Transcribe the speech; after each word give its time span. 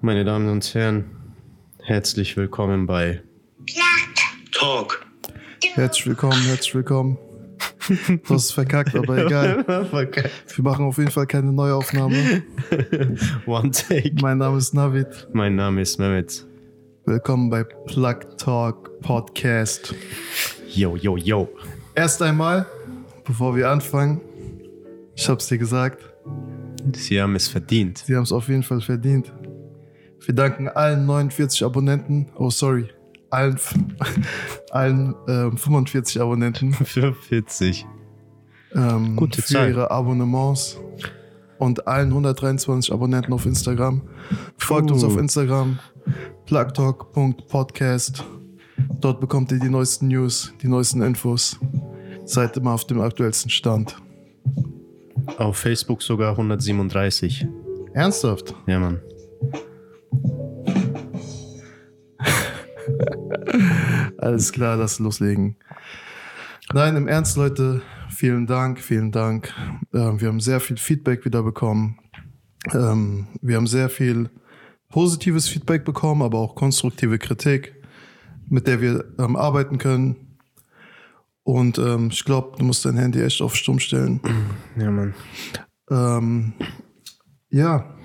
Meine 0.00 0.24
Damen 0.24 0.48
und 0.48 0.74
Herren, 0.74 1.04
herzlich 1.82 2.36
willkommen 2.36 2.86
bei 2.86 3.22
Talk. 4.52 5.04
Herzlich 5.74 6.06
willkommen, 6.06 6.40
herzlich 6.42 6.74
willkommen. 6.74 7.18
Du 7.88 8.34
hast 8.34 8.52
verkackt, 8.52 8.94
aber 8.94 9.18
egal. 9.26 9.64
Wir 9.66 10.64
machen 10.64 10.84
auf 10.84 10.98
jeden 10.98 11.10
Fall 11.10 11.26
keine 11.26 11.52
Neuaufnahme. 11.52 12.42
One 13.46 13.70
Take. 13.70 14.12
Mein 14.20 14.38
Name 14.38 14.58
ist 14.58 14.72
Navid. 14.74 15.28
Mein 15.32 15.56
Name 15.56 15.82
ist 15.82 15.98
Mehmet. 15.98 16.46
Willkommen 17.04 17.50
bei 17.50 17.64
Plug 17.64 18.20
Talk 18.36 19.00
Podcast. 19.00 19.94
Yo, 20.68 20.96
yo, 20.96 21.16
yo. 21.16 21.48
Erst 21.94 22.22
einmal, 22.22 22.66
bevor 23.24 23.56
wir 23.56 23.68
anfangen, 23.70 24.20
ich 25.16 25.28
hab's 25.28 25.48
dir 25.48 25.58
gesagt, 25.58 26.04
Sie 26.94 27.20
haben 27.20 27.34
es 27.34 27.48
verdient. 27.48 27.98
sie 27.98 28.14
haben 28.14 28.22
es 28.22 28.32
auf 28.32 28.48
jeden 28.48 28.62
Fall 28.62 28.80
verdient. 28.80 29.32
Wir 30.24 30.34
danken 30.34 30.68
allen 30.68 31.06
49 31.06 31.64
Abonnenten, 31.64 32.28
oh 32.36 32.50
sorry, 32.50 32.88
allen, 33.30 33.58
allen 34.70 35.14
ähm, 35.28 35.56
45 35.56 36.20
Abonnenten 36.20 36.72
Für 36.84 37.14
40. 37.14 37.86
ähm, 38.74 39.16
Gute 39.16 39.42
für 39.42 39.54
Zahl. 39.54 39.70
ihre 39.70 39.90
Abonnements 39.90 40.78
und 41.58 41.86
allen 41.86 42.08
123 42.08 42.92
Abonnenten 42.92 43.32
auf 43.32 43.46
Instagram. 43.46 44.02
Folgt 44.58 44.90
uns 44.90 45.02
Puh. 45.02 45.08
auf 45.08 45.16
Instagram, 45.16 45.78
plugtalk.podcast. 46.46 48.24
Dort 49.00 49.20
bekommt 49.20 49.50
ihr 49.52 49.58
die 49.58 49.68
neuesten 49.68 50.08
News, 50.08 50.52
die 50.62 50.68
neuesten 50.68 51.02
Infos. 51.02 51.58
Seid 52.24 52.56
immer 52.56 52.72
auf 52.74 52.86
dem 52.86 53.00
aktuellsten 53.00 53.50
Stand. 53.50 53.96
Auf 55.38 55.56
Facebook 55.58 56.02
sogar 56.02 56.32
137. 56.32 57.46
Ernsthaft? 57.94 58.54
Ja, 58.66 58.78
Mann. 58.78 59.00
Alles 64.28 64.52
klar, 64.52 64.76
lass 64.76 64.98
loslegen. 64.98 65.56
Nein, 66.74 66.96
im 66.96 67.08
Ernst, 67.08 67.38
Leute, 67.38 67.80
vielen 68.10 68.46
Dank, 68.46 68.78
vielen 68.78 69.10
Dank. 69.10 69.54
Ähm, 69.94 70.20
wir 70.20 70.28
haben 70.28 70.40
sehr 70.40 70.60
viel 70.60 70.76
Feedback 70.76 71.24
wieder 71.24 71.42
bekommen. 71.42 71.98
Ähm, 72.74 73.28
wir 73.40 73.56
haben 73.56 73.66
sehr 73.66 73.88
viel 73.88 74.28
positives 74.90 75.48
Feedback 75.48 75.86
bekommen, 75.86 76.20
aber 76.20 76.36
auch 76.40 76.56
konstruktive 76.56 77.18
Kritik, 77.18 77.74
mit 78.50 78.66
der 78.66 78.82
wir 78.82 79.06
ähm, 79.18 79.34
arbeiten 79.34 79.78
können. 79.78 80.36
Und 81.42 81.78
ich 82.12 82.26
glaube, 82.26 82.58
du 82.58 82.66
musst 82.66 82.84
dein 82.84 82.98
Handy 82.98 83.22
echt 83.22 83.40
auf 83.40 83.56
Stumm 83.56 83.78
stellen. 83.78 84.20
Ja, 84.76 84.90
Mann. 84.90 86.52
Ja, 87.48 87.96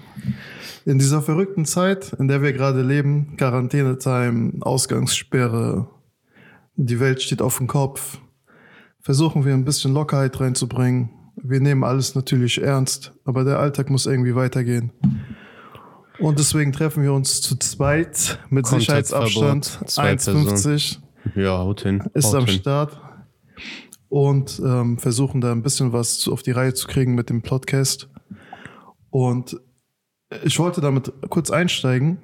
in 0.85 0.99
dieser 0.99 1.21
verrückten 1.21 1.65
Zeit, 1.65 2.13
in 2.13 2.29
der 2.29 2.41
wir 2.41 2.53
gerade 2.53 2.81
leben, 2.81 3.35
Quarantänetime, 3.35 4.61
Ausgangssperre, 4.61 5.89
die 6.75 6.99
Welt 6.99 7.21
steht 7.21 7.41
auf 7.41 7.57
dem 7.57 7.67
Kopf, 7.67 8.17
versuchen 9.01 9.45
wir 9.45 9.53
ein 9.53 9.65
bisschen 9.65 9.93
Lockerheit 9.93 10.39
reinzubringen. 10.39 11.09
Wir 11.35 11.59
nehmen 11.59 11.83
alles 11.83 12.15
natürlich 12.15 12.61
ernst, 12.61 13.13
aber 13.25 13.43
der 13.43 13.59
Alltag 13.59 13.89
muss 13.89 14.05
irgendwie 14.05 14.35
weitergehen. 14.35 14.91
Und 16.19 16.37
deswegen 16.39 16.71
treffen 16.71 17.03
wir 17.03 17.11
uns 17.13 17.41
zu 17.41 17.55
zweit 17.57 18.39
mit 18.49 18.67
Sicherheitsabstand. 18.67 19.79
zwei 19.87 20.13
1,50 20.13 20.99
Ja, 21.35 21.57
haut 21.57 21.81
hin. 21.81 22.03
ist 22.13 22.27
haut 22.27 22.35
am 22.35 22.45
hin. 22.45 22.59
Start 22.59 22.99
und 24.09 24.61
ähm, 24.63 24.99
versuchen 24.99 25.41
da 25.41 25.51
ein 25.51 25.63
bisschen 25.63 25.91
was 25.91 26.19
zu- 26.19 26.31
auf 26.31 26.43
die 26.43 26.51
Reihe 26.51 26.73
zu 26.75 26.87
kriegen 26.87 27.15
mit 27.15 27.29
dem 27.29 27.41
Podcast. 27.41 28.09
Und 29.09 29.59
ich 30.43 30.59
wollte 30.59 30.81
damit 30.81 31.11
kurz 31.29 31.49
einsteigen. 31.49 32.19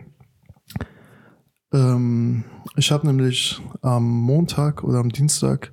Ähm, 1.72 2.44
ich 2.76 2.92
habe 2.92 3.08
nämlich 3.08 3.62
am 3.82 4.04
Montag 4.04 4.84
oder 4.84 5.00
am 5.00 5.10
Dienstag 5.10 5.72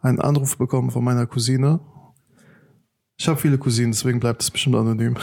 einen 0.00 0.20
Anruf 0.20 0.58
bekommen 0.58 0.90
von 0.90 1.04
meiner 1.04 1.26
Cousine. 1.26 1.80
Ich 3.18 3.28
habe 3.28 3.38
viele 3.38 3.58
Cousinen, 3.58 3.92
deswegen 3.92 4.20
bleibt 4.20 4.42
es 4.42 4.50
bestimmt 4.50 4.76
anonym. 4.76 5.16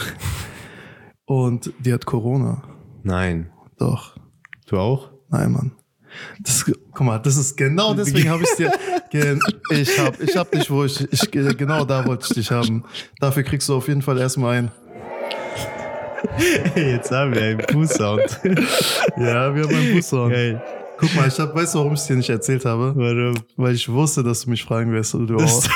Und 1.24 1.72
die 1.80 1.92
hat 1.92 2.06
Corona. 2.06 2.62
Nein. 3.02 3.50
Doch. 3.78 4.16
Du 4.66 4.78
auch? 4.78 5.10
Nein, 5.28 5.52
Mann. 5.52 5.72
Das, 6.40 6.64
guck 6.64 7.06
mal, 7.06 7.18
das 7.18 7.36
ist 7.36 7.56
genau 7.56 7.92
deswegen 7.94 8.30
habe 8.30 8.42
ich 8.42 8.56
dir. 8.56 8.72
Ich 9.70 9.98
hab, 9.98 10.20
ich 10.20 10.36
hab 10.36 10.50
dich, 10.50 10.70
wo 10.70 10.84
ich, 10.84 11.00
ich, 11.10 11.30
genau 11.30 11.86
da 11.86 12.04
wollte 12.04 12.26
ich 12.28 12.34
dich 12.34 12.50
haben. 12.50 12.84
Dafür 13.20 13.42
kriegst 13.42 13.66
du 13.70 13.74
auf 13.74 13.88
jeden 13.88 14.02
Fall 14.02 14.18
erstmal 14.18 14.58
ein. 14.58 14.70
Jetzt 16.74 17.10
haben 17.10 17.34
wir 17.34 17.42
einen 17.42 17.58
Poo-Sound. 17.58 18.40
Ja, 19.16 19.54
wir 19.54 19.64
haben 19.64 19.74
einen 19.74 19.94
Bussong. 19.94 20.30
Geil. 20.30 20.62
Guck 20.98 21.14
mal, 21.14 21.28
ich 21.28 21.38
hab, 21.38 21.54
weißt 21.54 21.74
du, 21.74 21.78
warum 21.78 21.94
ich 21.94 22.00
es 22.00 22.06
dir 22.06 22.16
nicht 22.16 22.28
erzählt 22.30 22.64
habe? 22.64 22.92
Warum? 22.96 23.34
Weil 23.56 23.74
ich 23.74 23.88
wusste, 23.88 24.22
dass 24.22 24.42
du 24.42 24.50
mich 24.50 24.64
fragen 24.64 24.92
wirst 24.92 25.14
und 25.14 25.26
du 25.26 25.36
auch. 25.36 25.64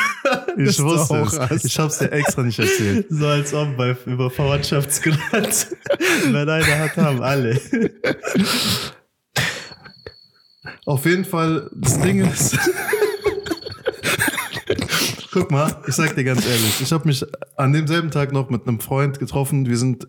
Ich 0.58 0.82
wusste 0.82 1.14
auch 1.14 1.32
es. 1.32 1.40
hast. 1.40 1.64
Ich 1.64 1.78
hab's 1.78 1.96
dir 1.98 2.12
extra 2.12 2.42
nicht 2.42 2.58
erzählt. 2.58 3.06
So 3.08 3.26
als 3.26 3.54
ob 3.54 3.74
bei, 3.74 3.96
über 4.04 4.30
Verwandtschaftsgrad. 4.30 5.66
Wenn 6.26 6.48
einer 6.48 6.78
hat, 6.78 6.96
haben 6.98 7.22
alle. 7.22 7.58
Auf 10.84 11.06
jeden 11.06 11.24
Fall, 11.24 11.70
das 11.74 11.98
Ding 12.00 12.20
ist. 12.20 12.58
Guck 15.32 15.50
mal, 15.50 15.74
ich 15.86 15.94
sag 15.94 16.14
dir 16.14 16.24
ganz 16.24 16.46
ehrlich, 16.46 16.82
ich 16.82 16.92
habe 16.92 17.08
mich 17.08 17.24
an 17.56 17.72
demselben 17.72 18.10
Tag 18.10 18.32
noch 18.32 18.50
mit 18.50 18.68
einem 18.68 18.80
Freund 18.80 19.18
getroffen. 19.18 19.64
Wir 19.64 19.78
sind 19.78 20.06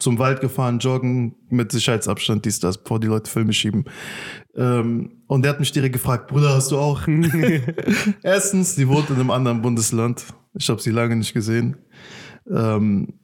zum 0.00 0.18
Wald 0.18 0.40
gefahren, 0.40 0.80
joggen 0.80 1.36
mit 1.48 1.70
Sicherheitsabstand, 1.70 2.44
dies, 2.44 2.58
das, 2.58 2.78
bevor 2.78 2.98
die 2.98 3.06
Leute 3.06 3.30
Filme 3.30 3.52
schieben. 3.52 3.84
Ähm, 4.56 5.22
und 5.28 5.42
der 5.42 5.52
hat 5.52 5.60
mich 5.60 5.70
direkt 5.70 5.92
gefragt, 5.92 6.26
Bruder, 6.26 6.56
hast 6.56 6.72
du 6.72 6.78
auch? 6.78 7.06
Erstens, 8.24 8.74
sie 8.74 8.88
wohnt 8.88 9.10
in 9.10 9.14
einem 9.14 9.30
anderen 9.30 9.62
Bundesland. 9.62 10.24
Ich 10.54 10.68
habe 10.68 10.82
sie 10.82 10.90
lange 10.90 11.14
nicht 11.14 11.34
gesehen. 11.34 11.76
Ähm, 12.50 13.20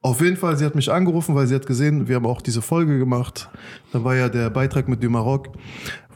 auf 0.00 0.20
jeden 0.20 0.36
Fall, 0.36 0.56
sie 0.56 0.64
hat 0.64 0.74
mich 0.74 0.90
angerufen, 0.90 1.36
weil 1.36 1.46
sie 1.46 1.54
hat 1.54 1.66
gesehen, 1.66 2.08
wir 2.08 2.16
haben 2.16 2.26
auch 2.26 2.42
diese 2.42 2.60
Folge 2.60 2.98
gemacht. 2.98 3.48
Da 3.92 4.02
war 4.02 4.16
ja 4.16 4.28
der 4.28 4.50
Beitrag 4.50 4.88
mit 4.88 5.00
Du 5.00 5.10
Maroc, 5.10 5.50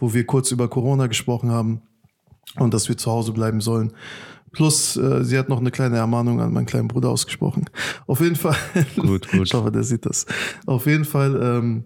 wo 0.01 0.13
wir 0.13 0.27
kurz 0.27 0.51
über 0.51 0.67
Corona 0.67 1.07
gesprochen 1.07 1.53
haben 1.53 1.83
und 2.57 2.75
dass 2.75 2.89
wir 2.89 2.97
zu 2.97 3.13
Hause 3.13 3.33
bleiben 3.33 3.61
sollen. 3.61 3.93
Plus, 4.53 4.97
äh, 4.97 5.25
sie 5.25 5.39
hat 5.39 5.49
noch 5.49 5.61
eine 5.61 5.71
kleine 5.71 5.97
Ermahnung 5.97 6.41
an 6.41 6.53
meinen 6.53 6.67
kleinen 6.67 6.89
Bruder 6.89 7.09
ausgesprochen. 7.09 7.69
Auf 8.07 8.21
jeden 8.21 8.37
Fall. 8.37 8.57
Gut, 8.97 9.29
gut. 9.31 9.41
Ich 9.47 9.55
hoffe, 9.55 9.73
der 9.73 9.83
sieht 9.83 10.05
das. 10.07 10.27
Auf 10.67 10.87
jeden 10.87 11.05
Fall 11.05 11.41
ähm, 11.43 11.85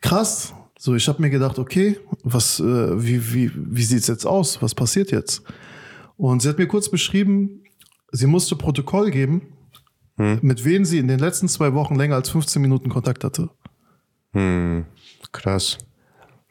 krass. 0.00 0.52
So, 0.78 0.94
ich 0.94 1.08
habe 1.08 1.22
mir 1.22 1.30
gedacht, 1.30 1.58
okay, 1.58 1.98
was, 2.22 2.60
äh, 2.60 2.64
wie, 3.02 3.32
wie, 3.32 3.50
wie 3.54 3.82
sieht's 3.82 4.06
jetzt 4.06 4.26
aus? 4.26 4.60
Was 4.60 4.74
passiert 4.74 5.10
jetzt? 5.10 5.42
Und 6.16 6.42
sie 6.42 6.48
hat 6.50 6.58
mir 6.58 6.66
kurz 6.68 6.90
beschrieben, 6.90 7.62
sie 8.12 8.26
musste 8.26 8.56
Protokoll 8.56 9.10
geben, 9.10 9.42
Hm. 10.18 10.38
mit 10.40 10.64
wem 10.64 10.86
sie 10.86 10.98
in 10.98 11.08
den 11.08 11.18
letzten 11.18 11.46
zwei 11.46 11.74
Wochen 11.74 11.94
länger 11.94 12.14
als 12.14 12.30
15 12.30 12.62
Minuten 12.62 12.88
Kontakt 12.88 13.22
hatte. 13.22 13.50
Hm, 14.32 14.86
krass. 15.32 15.76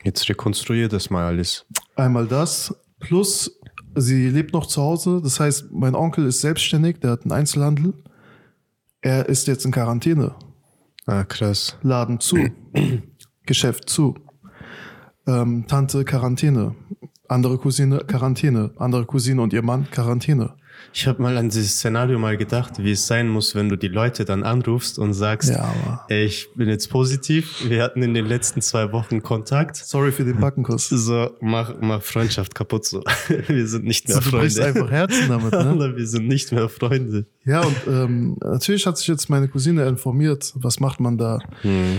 Jetzt 0.03 0.29
rekonstruier 0.29 0.87
das 0.87 1.09
mal 1.09 1.25
alles. 1.25 1.65
Einmal 1.95 2.27
das, 2.27 2.75
plus 2.99 3.59
sie 3.95 4.29
lebt 4.29 4.53
noch 4.53 4.65
zu 4.65 4.81
Hause. 4.81 5.21
Das 5.23 5.39
heißt, 5.39 5.71
mein 5.71 5.95
Onkel 5.95 6.25
ist 6.25 6.41
selbstständig, 6.41 6.99
der 6.99 7.11
hat 7.11 7.23
einen 7.23 7.31
Einzelhandel. 7.31 7.93
Er 9.01 9.27
ist 9.27 9.47
jetzt 9.47 9.65
in 9.65 9.71
Quarantäne. 9.71 10.35
Ah, 11.05 11.23
krass. 11.23 11.77
Laden 11.83 12.19
zu, 12.19 12.37
Geschäft 13.45 13.89
zu. 13.89 14.15
Ähm, 15.27 15.65
Tante 15.67 16.05
Quarantäne, 16.05 16.75
andere 17.27 17.57
Cousine 17.57 17.99
Quarantäne, 17.99 18.71
andere 18.77 19.05
Cousine 19.05 19.41
und 19.41 19.53
ihr 19.53 19.63
Mann 19.63 19.89
Quarantäne. 19.89 20.55
Ich 20.93 21.07
habe 21.07 21.21
mal 21.21 21.37
an 21.37 21.49
dieses 21.49 21.75
Szenario 21.75 22.17
mal 22.17 22.37
gedacht, 22.37 22.73
wie 22.77 22.91
es 22.91 23.05
sein 23.05 23.27
muss, 23.27 23.53
wenn 23.55 23.67
du 23.69 23.75
die 23.75 23.89
Leute 23.89 24.23
dann 24.25 24.43
anrufst 24.43 24.97
und 24.97 25.13
sagst, 25.13 25.49
Ja, 25.49 25.63
aber 25.63 26.05
ey, 26.09 26.25
ich 26.25 26.49
bin 26.55 26.69
jetzt 26.69 26.89
positiv, 26.89 27.63
wir 27.67 27.83
hatten 27.83 28.01
in 28.01 28.13
den 28.13 28.25
letzten 28.25 28.61
zwei 28.61 28.91
Wochen 28.91 29.21
Kontakt. 29.21 29.75
sorry 29.75 30.11
für 30.11 30.23
den 30.23 30.39
Backenkuss. 30.39 30.87
So, 30.89 31.31
mach, 31.41 31.73
mach 31.81 32.01
Freundschaft 32.01 32.55
kaputt 32.55 32.85
so. 32.85 33.03
Wir 33.47 33.67
sind 33.67 33.83
nicht 33.85 34.07
mehr 34.07 34.21
So, 34.21 34.29
du 34.31 34.37
brichst 34.37 34.57
Freunde. 34.59 34.79
einfach 34.79 34.91
Herzen 34.91 35.27
damit, 35.27 35.51
ne? 35.51 35.93
Wir 35.97 36.07
sind 36.07 36.27
nicht 36.27 36.51
mehr 36.51 36.69
Freunde. 36.69 37.25
Ja, 37.43 37.61
und 37.61 37.75
ähm, 37.87 38.37
natürlich 38.41 38.85
hat 38.87 38.97
sich 38.97 39.07
jetzt 39.07 39.29
meine 39.29 39.47
Cousine 39.47 39.85
informiert, 39.85 40.51
was 40.55 40.79
macht 40.79 40.99
man 40.99 41.17
da. 41.17 41.39
Hm. 41.61 41.97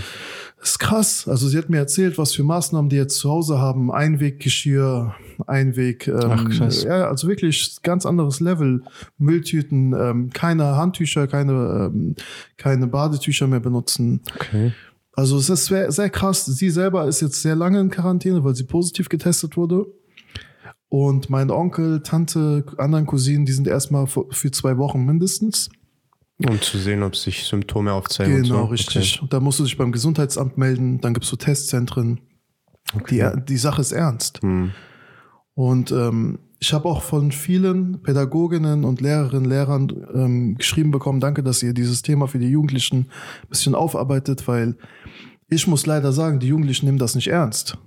Das 0.58 0.70
ist 0.70 0.78
krass. 0.78 1.28
Also 1.28 1.48
sie 1.48 1.58
hat 1.58 1.68
mir 1.68 1.78
erzählt, 1.78 2.16
was 2.18 2.32
für 2.32 2.42
Maßnahmen 2.42 2.88
die 2.88 2.96
jetzt 2.96 3.18
zu 3.18 3.30
Hause 3.30 3.58
haben. 3.58 3.92
Einweggeschirr, 3.92 5.14
Einweg. 5.46 6.08
Ähm, 6.08 6.18
Ach, 6.22 6.48
krass. 6.48 6.82
Ja, 6.82 7.08
also 7.08 7.28
wirklich 7.28 7.76
ganz 7.82 8.06
anderes 8.06 8.40
Level. 8.40 8.82
Mülltüten, 9.18 9.92
ähm, 9.92 10.30
keine 10.30 10.76
Handtücher, 10.76 11.26
keine, 11.26 11.90
ähm, 11.92 12.14
keine 12.56 12.86
Badetücher 12.86 13.46
mehr 13.46 13.60
benutzen. 13.60 14.22
Okay. 14.34 14.72
Also 15.12 15.38
es 15.38 15.48
ist 15.48 15.66
sehr, 15.66 15.92
sehr 15.92 16.10
krass. 16.10 16.46
Sie 16.46 16.70
selber 16.70 17.06
ist 17.06 17.20
jetzt 17.20 17.42
sehr 17.42 17.56
lange 17.56 17.80
in 17.80 17.90
Quarantäne, 17.90 18.42
weil 18.42 18.54
sie 18.54 18.64
positiv 18.64 19.08
getestet 19.08 19.56
wurde. 19.56 19.86
Und 20.88 21.30
mein 21.30 21.50
Onkel, 21.50 22.02
Tante, 22.02 22.64
anderen 22.78 23.06
Cousinen, 23.06 23.44
die 23.44 23.52
sind 23.52 23.66
erstmal 23.66 24.06
für 24.06 24.26
für 24.30 24.50
zwei 24.50 24.78
Wochen 24.78 25.04
mindestens. 25.04 25.68
Um 26.44 26.60
zu 26.60 26.78
sehen, 26.78 27.02
ob 27.02 27.16
sich 27.16 27.44
Symptome 27.44 27.92
aufzeigen. 27.92 28.42
Genau, 28.42 28.58
so. 28.58 28.64
richtig. 28.64 29.18
Okay. 29.18 29.28
Da 29.30 29.40
musst 29.40 29.58
du 29.58 29.64
dich 29.64 29.78
beim 29.78 29.92
Gesundheitsamt 29.92 30.58
melden, 30.58 31.00
dann 31.00 31.14
gibst 31.14 31.32
du 31.32 31.36
Testzentren. 31.36 32.20
Okay. 32.94 33.32
Die, 33.36 33.44
die 33.46 33.56
Sache 33.56 33.80
ist 33.80 33.92
ernst. 33.92 34.42
Hm. 34.42 34.72
Und 35.54 35.92
ähm, 35.92 36.38
ich 36.58 36.72
habe 36.72 36.88
auch 36.88 37.02
von 37.02 37.32
vielen 37.32 38.02
Pädagoginnen 38.02 38.84
und 38.84 39.00
Lehrerinnen, 39.00 39.48
Lehrern 39.48 39.88
ähm, 40.14 40.54
geschrieben 40.56 40.90
bekommen, 40.90 41.20
danke, 41.20 41.42
dass 41.42 41.62
ihr 41.62 41.72
dieses 41.72 42.02
Thema 42.02 42.28
für 42.28 42.38
die 42.38 42.48
Jugendlichen 42.48 43.08
ein 43.42 43.48
bisschen 43.48 43.74
aufarbeitet, 43.74 44.46
weil 44.46 44.76
ich 45.48 45.66
muss 45.66 45.86
leider 45.86 46.12
sagen, 46.12 46.40
die 46.40 46.48
Jugendlichen 46.48 46.86
nehmen 46.86 46.98
das 46.98 47.14
nicht 47.14 47.28
ernst. 47.28 47.78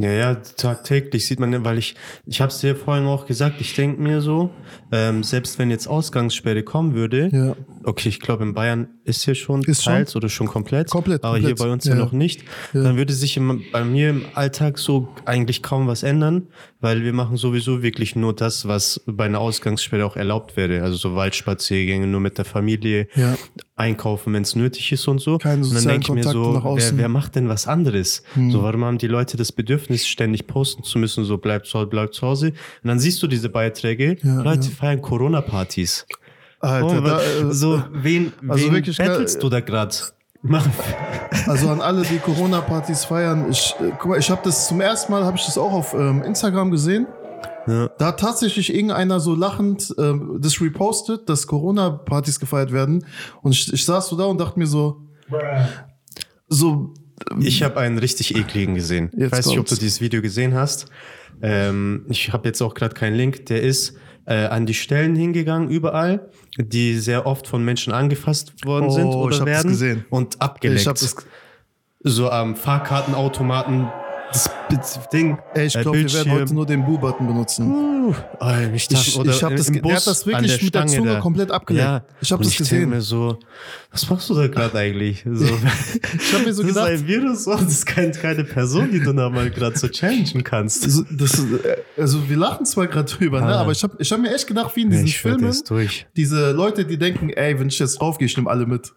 Ja, 0.00 0.12
ja, 0.12 0.34
tagtäglich 0.36 1.26
sieht 1.26 1.40
man, 1.40 1.64
weil 1.64 1.76
ich, 1.76 1.96
ich 2.24 2.40
habe 2.40 2.52
es 2.52 2.60
dir 2.60 2.76
vorhin 2.76 3.06
auch 3.06 3.26
gesagt, 3.26 3.60
ich 3.60 3.74
denke 3.74 4.00
mir 4.00 4.20
so, 4.20 4.50
ähm, 4.92 5.24
selbst 5.24 5.58
wenn 5.58 5.72
jetzt 5.72 5.88
Ausgangssperre 5.88 6.62
kommen 6.62 6.94
würde, 6.94 7.28
ja. 7.32 7.56
okay, 7.82 8.08
ich 8.08 8.20
glaube 8.20 8.44
in 8.44 8.54
Bayern 8.54 8.86
ist 9.02 9.24
hier 9.24 9.34
schon 9.34 9.64
ist 9.64 9.82
teils 9.84 10.12
schon? 10.12 10.20
oder 10.20 10.28
schon 10.28 10.46
komplett, 10.46 10.88
komplett 10.88 11.24
aber 11.24 11.34
komplett. 11.34 11.58
hier 11.58 11.66
bei 11.66 11.72
uns 11.72 11.84
ja, 11.84 11.94
ja 11.94 11.98
noch 11.98 12.12
nicht, 12.12 12.44
ja. 12.72 12.84
dann 12.84 12.96
würde 12.96 13.12
sich 13.12 13.36
im, 13.36 13.64
bei 13.72 13.82
mir 13.82 14.10
im 14.10 14.24
Alltag 14.34 14.78
so 14.78 15.08
eigentlich 15.24 15.64
kaum 15.64 15.88
was 15.88 16.04
ändern, 16.04 16.46
weil 16.78 17.02
wir 17.02 17.12
machen 17.12 17.36
sowieso 17.36 17.82
wirklich 17.82 18.14
nur 18.14 18.36
das, 18.36 18.68
was 18.68 19.02
bei 19.04 19.24
einer 19.24 19.40
Ausgangssperre 19.40 20.06
auch 20.06 20.14
erlaubt 20.14 20.56
wäre, 20.56 20.84
also 20.84 20.96
so 20.96 21.16
Waldspaziergänge 21.16 22.06
nur 22.06 22.20
mit 22.20 22.38
der 22.38 22.44
Familie, 22.44 23.08
ja. 23.16 23.36
Einkaufen, 23.78 24.32
wenn 24.32 24.42
es 24.42 24.56
nötig 24.56 24.92
ist 24.92 25.06
und 25.08 25.20
so. 25.20 25.38
Keine 25.38 25.64
und 25.64 25.74
dann 25.74 25.84
denke 25.84 26.06
ich 26.08 26.12
mir 26.12 26.24
so, 26.24 26.60
wer, 26.76 26.98
wer 26.98 27.08
macht 27.08 27.36
denn 27.36 27.48
was 27.48 27.66
anderes? 27.66 28.22
Hm. 28.34 28.50
So, 28.50 28.62
warum 28.62 28.84
haben 28.84 28.98
die 28.98 29.06
Leute 29.06 29.36
das 29.36 29.52
Bedürfnis, 29.52 30.06
ständig 30.06 30.46
posten 30.46 30.82
zu 30.82 30.98
müssen, 30.98 31.24
so 31.24 31.38
bleibt 31.38 31.66
zu 31.66 31.78
Hause, 31.78 31.86
bleibt 31.86 32.14
zu 32.14 32.26
Hause? 32.26 32.48
Und 32.82 32.88
dann 32.88 32.98
siehst 32.98 33.22
du 33.22 33.26
diese 33.26 33.48
Beiträge, 33.48 34.16
ja, 34.22 34.42
Leute 34.42 34.68
ja. 34.68 34.74
feiern 34.74 35.00
Corona-Partys. 35.00 36.06
Alter, 36.60 36.98
oh, 36.98 37.00
da, 37.00 37.20
äh, 37.20 37.52
so, 37.52 37.82
wen, 37.92 38.32
also 38.48 38.66
wen 38.66 38.74
wirklich 38.74 38.96
battlest 38.96 39.42
du 39.42 39.48
da 39.48 39.60
gerade? 39.60 39.94
Also 41.46 41.68
an 41.68 41.80
alle, 41.80 42.02
die 42.02 42.18
Corona-Partys 42.18 43.04
feiern, 43.04 43.50
ich, 43.50 43.74
äh, 43.80 43.90
guck 43.98 44.10
mal, 44.10 44.18
ich 44.18 44.30
habe 44.30 44.40
das 44.44 44.68
zum 44.68 44.80
ersten 44.80 45.12
Mal, 45.12 45.24
habe 45.24 45.36
ich 45.36 45.44
das 45.44 45.58
auch 45.58 45.72
auf 45.72 45.94
ähm, 45.94 46.22
Instagram 46.22 46.70
gesehen. 46.70 47.06
Ja. 47.68 47.90
Da 47.98 48.06
hat 48.06 48.20
tatsächlich 48.20 48.72
irgendeiner 48.72 49.20
so 49.20 49.34
lachend 49.34 49.94
äh, 49.98 50.14
das 50.38 50.60
repostet, 50.60 51.28
dass 51.28 51.46
Corona-Partys 51.46 52.40
gefeiert 52.40 52.72
werden. 52.72 53.04
Und 53.42 53.52
ich, 53.52 53.70
ich 53.72 53.84
saß 53.84 54.08
so 54.08 54.16
da 54.16 54.24
und 54.24 54.40
dachte 54.40 54.58
mir 54.58 54.66
so, 54.66 55.02
so. 56.48 56.94
Ähm, 57.30 57.40
ich 57.42 57.62
habe 57.62 57.78
einen 57.78 57.98
richtig 57.98 58.34
ekligen 58.34 58.74
gesehen. 58.74 59.10
Ich 59.16 59.30
weiß 59.30 59.46
nicht, 59.48 59.58
ob 59.58 59.66
du 59.66 59.74
dieses 59.74 60.00
Video 60.00 60.22
gesehen 60.22 60.54
hast. 60.54 60.86
Ähm, 61.42 62.06
ich 62.08 62.32
habe 62.32 62.48
jetzt 62.48 62.62
auch 62.62 62.72
gerade 62.74 62.94
keinen 62.94 63.16
Link. 63.16 63.46
Der 63.46 63.62
ist 63.62 63.94
äh, 64.24 64.46
an 64.46 64.64
die 64.64 64.74
Stellen 64.74 65.14
hingegangen, 65.14 65.68
überall, 65.68 66.30
die 66.56 66.98
sehr 66.98 67.26
oft 67.26 67.46
von 67.46 67.64
Menschen 67.64 67.92
angefasst 67.92 68.64
worden 68.64 68.86
oh, 68.86 68.90
sind 68.90 69.06
oder 69.06 69.46
werden 69.46 70.04
und 70.10 70.40
abgeleckt. 70.40 71.26
so 72.00 72.30
am 72.30 72.56
Fahrkartenautomaten 72.56 73.88
das, 74.32 74.50
das 74.70 75.08
Ding. 75.10 75.38
Ey, 75.54 75.66
ich 75.66 75.72
glaube, 75.74 75.98
wir 75.98 76.12
werden 76.12 76.32
heute 76.32 76.54
nur 76.54 76.66
den 76.66 76.84
Bu-Button 76.84 77.26
benutzen. 77.26 77.70
Uh, 78.08 78.14
ich 78.74 78.90
ich, 78.90 79.08
ich 79.08 79.42
habe 79.42 79.56
das, 79.56 79.68
hat 79.70 80.06
das 80.06 80.26
wirklich 80.26 80.62
mit 80.62 80.74
der 80.74 80.86
Zunge 80.86 81.12
da. 81.12 81.20
komplett 81.20 81.50
abgelenkt. 81.50 81.88
Ja, 81.88 82.02
ich 82.20 82.32
habe 82.32 82.42
das 82.42 82.52
ich 82.52 82.58
gesehen. 82.58 82.90
Mir 82.90 83.00
so, 83.00 83.38
was 83.90 84.08
machst 84.08 84.28
du 84.30 84.34
da 84.34 84.46
gerade 84.48 84.78
eigentlich? 84.78 85.24
So, 85.38 85.44
ich 85.44 86.34
habe 86.34 86.44
mir 86.44 86.52
so 86.52 86.62
das 86.62 86.72
gedacht, 86.72 86.90
ist 86.90 87.00
ein 87.02 87.06
Virus 87.06 87.46
und 87.46 87.60
das 87.60 87.72
ist 87.72 87.86
kein, 87.86 88.12
keine 88.12 88.44
Person, 88.44 88.90
die 88.90 89.00
du 89.00 89.12
da 89.12 89.30
mal 89.30 89.50
gerade 89.50 89.78
so 89.78 89.88
challengen 89.88 90.42
kannst. 90.42 90.84
Also, 90.84 91.04
das, 91.10 91.42
also 91.96 92.28
wir 92.28 92.36
lachen 92.36 92.66
zwar 92.66 92.86
gerade 92.86 93.10
drüber, 93.10 93.42
ah. 93.42 93.46
ne? 93.46 93.56
aber 93.56 93.72
ich 93.72 93.82
habe 93.82 93.96
ich 93.98 94.10
hab 94.10 94.20
mir 94.20 94.34
echt 94.34 94.46
gedacht, 94.46 94.74
wie 94.74 94.82
in 94.82 94.90
diesen 94.90 95.06
ja, 95.06 95.12
Filmen, 95.12 95.54
diese 96.16 96.52
Leute, 96.52 96.84
die 96.84 96.98
denken, 96.98 97.30
ey, 97.30 97.58
wenn 97.58 97.68
ich 97.68 97.78
jetzt 97.78 98.00
draufgehe, 98.00 98.26
ich 98.26 98.36
nehme 98.36 98.50
alle 98.50 98.66
mit. 98.66 98.92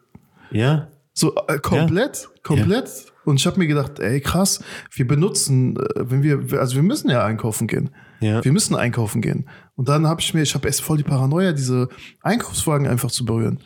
Ja. 0.52 0.88
So 1.14 1.36
äh, 1.48 1.60
komplett, 1.60 2.24
ja. 2.24 2.30
komplett. 2.44 2.88
Ja. 2.88 3.12
Und 3.26 3.40
ich 3.40 3.46
habe 3.46 3.60
mir 3.60 3.68
gedacht, 3.68 4.00
ey, 4.00 4.20
krass, 4.22 4.64
wir 4.92 5.08
benutzen, 5.08 5.78
äh, 5.78 6.10
wenn 6.10 6.24
wir, 6.24 6.60
also 6.60 6.76
wir 6.76 6.84
müssen 6.84 7.10
ja 7.10 7.24
einkaufen 7.24 7.68
gehen. 7.68 7.92
Ja. 8.20 8.44
Wir 8.44 8.52
müssen 8.52 8.76
einkaufen 8.76 9.22
gehen. 9.22 9.50
Und 9.76 9.90
dann 9.90 10.08
habe 10.08 10.22
ich 10.22 10.34
mir, 10.34 10.42
ich 10.44 10.54
habe 10.54 10.68
erst 10.68 10.82
voll 10.82 10.98
die 10.98 11.04
Paranoia, 11.04 11.52
diese 11.54 11.90
Einkaufswagen 12.22 12.88
einfach 12.88 13.12
zu 13.12 13.26
berühren. 13.26 13.60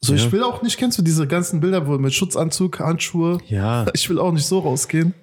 So, 0.00 0.14
ja. 0.14 0.18
ich 0.18 0.32
will 0.32 0.42
auch 0.42 0.62
nicht, 0.62 0.78
kennst 0.78 0.98
du 0.98 1.02
diese 1.02 1.28
ganzen 1.28 1.60
Bilder, 1.60 1.86
wo 1.86 1.96
mit 1.96 2.12
Schutzanzug, 2.12 2.80
Handschuhe? 2.80 3.38
Ja. 3.46 3.86
Ich 3.94 4.10
will 4.10 4.18
auch 4.18 4.32
nicht 4.32 4.46
so 4.46 4.58
rausgehen. 4.58 5.14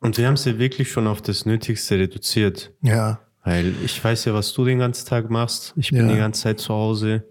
Und 0.00 0.18
wir 0.18 0.26
haben 0.26 0.34
es 0.34 0.44
ja 0.44 0.58
wirklich 0.58 0.90
schon 0.90 1.06
auf 1.06 1.22
das 1.22 1.46
Nötigste 1.46 1.98
reduziert. 1.98 2.72
Ja. 2.82 3.20
Weil 3.44 3.74
ich 3.84 4.02
weiß 4.02 4.26
ja, 4.26 4.34
was 4.34 4.52
du 4.52 4.64
den 4.64 4.78
ganzen 4.78 5.08
Tag 5.08 5.30
machst. 5.30 5.72
Ich 5.76 5.90
bin 5.90 6.06
ja. 6.06 6.12
die 6.12 6.18
ganze 6.18 6.42
Zeit 6.42 6.60
zu 6.60 6.74
Hause. 6.74 7.24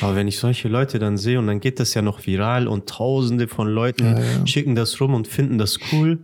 Aber 0.00 0.14
wenn 0.14 0.28
ich 0.28 0.38
solche 0.38 0.68
Leute 0.68 0.98
dann 0.98 1.16
sehe 1.16 1.38
und 1.38 1.46
dann 1.46 1.60
geht 1.60 1.80
das 1.80 1.94
ja 1.94 2.02
noch 2.02 2.26
viral 2.26 2.68
und 2.68 2.88
tausende 2.88 3.48
von 3.48 3.68
Leuten 3.68 4.04
ja, 4.04 4.18
ja. 4.18 4.46
schicken 4.46 4.74
das 4.74 5.00
rum 5.00 5.14
und 5.14 5.26
finden 5.26 5.58
das 5.58 5.78
cool. 5.92 6.18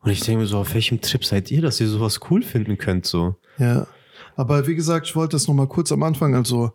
Und 0.00 0.10
ich 0.10 0.20
denke 0.20 0.42
mir 0.42 0.46
so, 0.46 0.58
auf 0.58 0.74
welchem 0.74 1.00
Trip 1.00 1.24
seid 1.24 1.50
ihr, 1.50 1.62
dass 1.62 1.80
ihr 1.80 1.88
sowas 1.88 2.20
cool 2.30 2.42
finden 2.42 2.76
könnt, 2.76 3.06
so? 3.06 3.36
Ja. 3.58 3.86
Aber 4.34 4.66
wie 4.66 4.74
gesagt, 4.74 5.06
ich 5.06 5.16
wollte 5.16 5.36
das 5.36 5.46
nochmal 5.46 5.68
kurz 5.68 5.92
am 5.92 6.02
Anfang, 6.02 6.34
also 6.34 6.72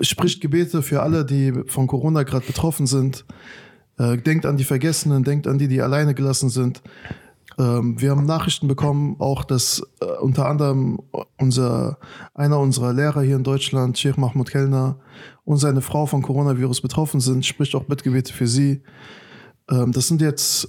spricht 0.00 0.40
Gebete 0.40 0.82
für 0.82 1.02
alle, 1.02 1.24
die 1.24 1.52
von 1.66 1.86
Corona 1.86 2.22
gerade 2.22 2.46
betroffen 2.46 2.86
sind. 2.86 3.24
Äh, 3.98 4.18
denkt 4.18 4.46
an 4.46 4.56
die 4.56 4.64
Vergessenen, 4.64 5.24
denkt 5.24 5.46
an 5.46 5.58
die, 5.58 5.68
die 5.68 5.82
alleine 5.82 6.14
gelassen 6.14 6.48
sind. 6.48 6.82
Ähm, 7.58 8.00
wir 8.00 8.10
haben 8.10 8.24
Nachrichten 8.24 8.68
bekommen, 8.68 9.16
auch 9.18 9.44
dass 9.44 9.82
äh, 10.00 10.04
unter 10.20 10.46
anderem 10.46 11.00
unser, 11.38 11.98
einer 12.34 12.60
unserer 12.60 12.92
Lehrer 12.92 13.22
hier 13.22 13.36
in 13.36 13.44
Deutschland, 13.44 13.98
Sheikh 13.98 14.20
Mahmoud 14.20 14.50
Kellner, 14.50 14.98
und 15.44 15.56
seine 15.56 15.80
Frau 15.80 16.06
von 16.06 16.22
Coronavirus 16.22 16.80
betroffen 16.80 17.20
sind, 17.20 17.44
spricht 17.44 17.74
auch 17.74 17.84
Bittgebete 17.84 18.32
für 18.32 18.46
sie. 18.46 18.82
Ähm, 19.70 19.92
das 19.92 20.06
sind 20.06 20.20
jetzt 20.20 20.68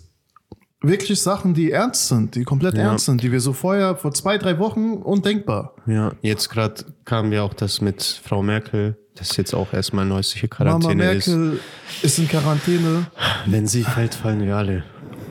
wirklich 0.81 1.21
Sachen, 1.21 1.53
die 1.53 1.71
ernst 1.71 2.07
sind, 2.07 2.35
die 2.35 2.43
komplett 2.43 2.75
ja. 2.75 2.83
ernst 2.83 3.05
sind, 3.05 3.21
die 3.21 3.31
wir 3.31 3.41
so 3.41 3.53
vorher, 3.53 3.95
vor 3.95 4.13
zwei, 4.13 4.37
drei 4.37 4.57
Wochen 4.59 4.93
undenkbar. 4.93 5.75
Ja, 5.85 6.13
jetzt 6.21 6.49
gerade 6.49 6.85
kam 7.05 7.31
ja 7.33 7.43
auch 7.43 7.53
das 7.53 7.81
mit 7.81 8.21
Frau 8.23 8.41
Merkel, 8.41 8.97
das 9.15 9.35
jetzt 9.37 9.53
auch 9.53 9.73
erstmal 9.73 10.05
neueste 10.05 10.47
Quarantäne 10.47 10.95
Mama 10.95 11.11
Merkel 11.13 11.59
ist. 11.91 12.03
ist 12.03 12.19
in 12.19 12.27
Quarantäne. 12.27 13.07
Wenn 13.45 13.67
sie 13.67 13.83
fällt, 13.83 14.15
fallen 14.15 14.41
wir 14.41 14.55
alle. 14.55 14.83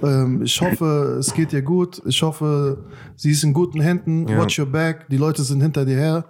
Ähm, 0.02 0.42
ich 0.42 0.60
hoffe, 0.60 1.16
es 1.18 1.32
geht 1.34 1.52
dir 1.52 1.62
gut. 1.62 2.02
Ich 2.06 2.22
hoffe, 2.22 2.78
sie 3.16 3.30
ist 3.30 3.44
in 3.44 3.52
guten 3.52 3.80
Händen. 3.80 4.28
Ja. 4.28 4.38
Watch 4.38 4.58
your 4.58 4.66
back. 4.66 5.08
Die 5.08 5.16
Leute 5.16 5.42
sind 5.42 5.60
hinter 5.60 5.84
dir 5.84 5.96
her. 5.96 6.24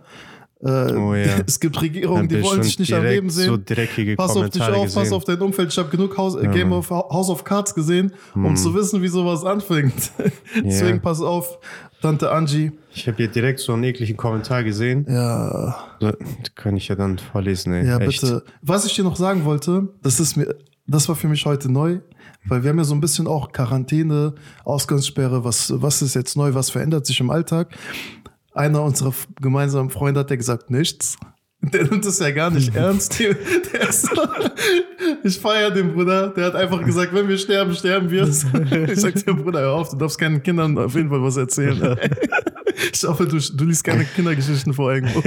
Äh, 0.61 0.93
oh, 0.97 1.15
ja. 1.15 1.39
Es 1.47 1.61
gibt 1.61 1.81
Regierungen, 1.81 2.29
die 2.29 2.43
wollen 2.43 2.63
dich 2.63 2.79
nicht 2.79 2.93
am 2.93 3.05
Leben 3.05 3.31
sehen. 3.31 3.47
So 3.47 3.59
dreckige 3.65 4.17
pass 4.17 4.37
auf 4.37 4.51
dich 4.51 4.63
auf, 4.63 4.93
pass 4.93 5.13
auf 5.13 5.25
dein 5.25 5.41
Umfeld. 5.41 5.71
Ich 5.71 5.79
habe 5.79 5.89
genug 5.89 6.17
House, 6.19 6.37
ja. 6.43 6.51
Game 6.51 6.73
of 6.73 6.91
House 6.91 7.31
of 7.31 7.45
Cards 7.45 7.75
gesehen, 7.75 8.13
um 8.35 8.47
hm. 8.47 8.57
zu 8.57 8.75
wissen, 8.75 9.01
wie 9.01 9.09
sowas 9.09 9.45
anfängt. 9.45 10.11
Deswegen 10.65 11.01
pass 11.01 11.21
auf, 11.21 11.59
Tante 12.01 12.31
Angie. 12.31 12.73
Ich 12.93 13.07
habe 13.07 13.17
hier 13.17 13.29
direkt 13.29 13.61
so 13.61 13.73
einen 13.73 13.85
ekligen 13.85 14.17
Kommentar 14.17 14.65
gesehen. 14.65 15.07
Ja. 15.09 15.77
So, 16.01 16.13
kann 16.55 16.77
ich 16.77 16.89
ja 16.89 16.97
dann 16.97 17.19
vorlesen, 17.19 17.73
ey. 17.73 17.87
Ja, 17.87 17.99
Echt. 17.99 18.21
bitte. 18.21 18.45
Was 18.63 18.85
ich 18.85 18.95
dir 18.95 19.05
noch 19.05 19.17
sagen 19.17 19.45
wollte, 19.45 19.89
das 20.03 20.21
ist 20.21 20.37
mir, 20.37 20.55
das 20.87 21.09
war 21.09 21.17
für 21.17 21.29
mich 21.29 21.45
heute 21.45 21.71
neu. 21.71 22.01
Weil 22.49 22.63
wir 22.63 22.71
haben 22.71 22.79
ja 22.79 22.85
so 22.85 22.95
ein 22.95 23.01
bisschen 23.01 23.27
auch 23.27 23.53
Quarantäne, 23.53 24.35
Ausgangssperre, 24.65 25.45
was, 25.45 25.73
was 25.77 26.03
ist 26.03 26.15
jetzt 26.15 26.37
neu, 26.37 26.55
was 26.55 26.71
verändert 26.71 27.07
sich 27.07 27.21
im 27.21 27.31
Alltag. 27.31 27.75
Einer 28.55 28.83
unserer 28.83 29.13
gemeinsamen 29.41 29.91
Freunde 29.91 30.21
hat 30.21 30.31
ja 30.31 30.37
gesagt, 30.37 30.71
nichts. 30.71 31.17
Der 31.61 31.85
nimmt 31.85 32.05
es 32.07 32.19
ja 32.21 32.31
gar 32.31 32.51
nicht 32.51 32.75
ernst. 32.75 33.19
Der 33.19 33.89
ist 33.89 34.03
so, 34.03 34.23
ich 35.25 35.39
feiere 35.39 35.71
den 35.71 35.93
Bruder. 35.93 36.29
Der 36.29 36.47
hat 36.47 36.55
einfach 36.55 36.85
gesagt, 36.85 37.13
wenn 37.15 37.29
wir 37.29 37.39
sterben, 37.39 37.75
sterben 37.75 38.11
wir. 38.11 38.29
Ich 38.89 39.01
sag 39.01 39.15
dir, 39.15 39.35
Bruder, 39.35 39.61
hör 39.61 39.73
auf, 39.73 39.91
du 39.91 39.97
darfst 39.97 40.19
keinen 40.19 40.43
Kindern 40.43 40.79
auf 40.79 40.95
jeden 40.95 41.09
Fall 41.09 41.23
was 41.23 41.37
erzählen. 41.37 41.99
Ich 42.93 43.05
hoffe, 43.05 43.27
du, 43.27 43.39
du 43.39 43.65
liest 43.65 43.85
keine 43.85 44.05
Kindergeschichten 44.05 44.73
vor 44.73 44.93
irgendwo. 44.93 45.23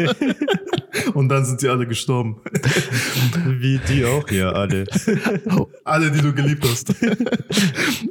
Und 1.14 1.30
dann 1.30 1.46
sind 1.46 1.60
sie 1.60 1.70
alle 1.70 1.88
gestorben. 1.88 2.42
Wie 3.46 3.80
die 3.88 4.06
auch, 4.06 4.30
ja, 4.30 4.52
alle. 4.52 4.86
Alle, 5.84 6.12
die 6.12 6.22
du 6.22 6.34
geliebt 6.34 6.66
hast. 6.70 6.94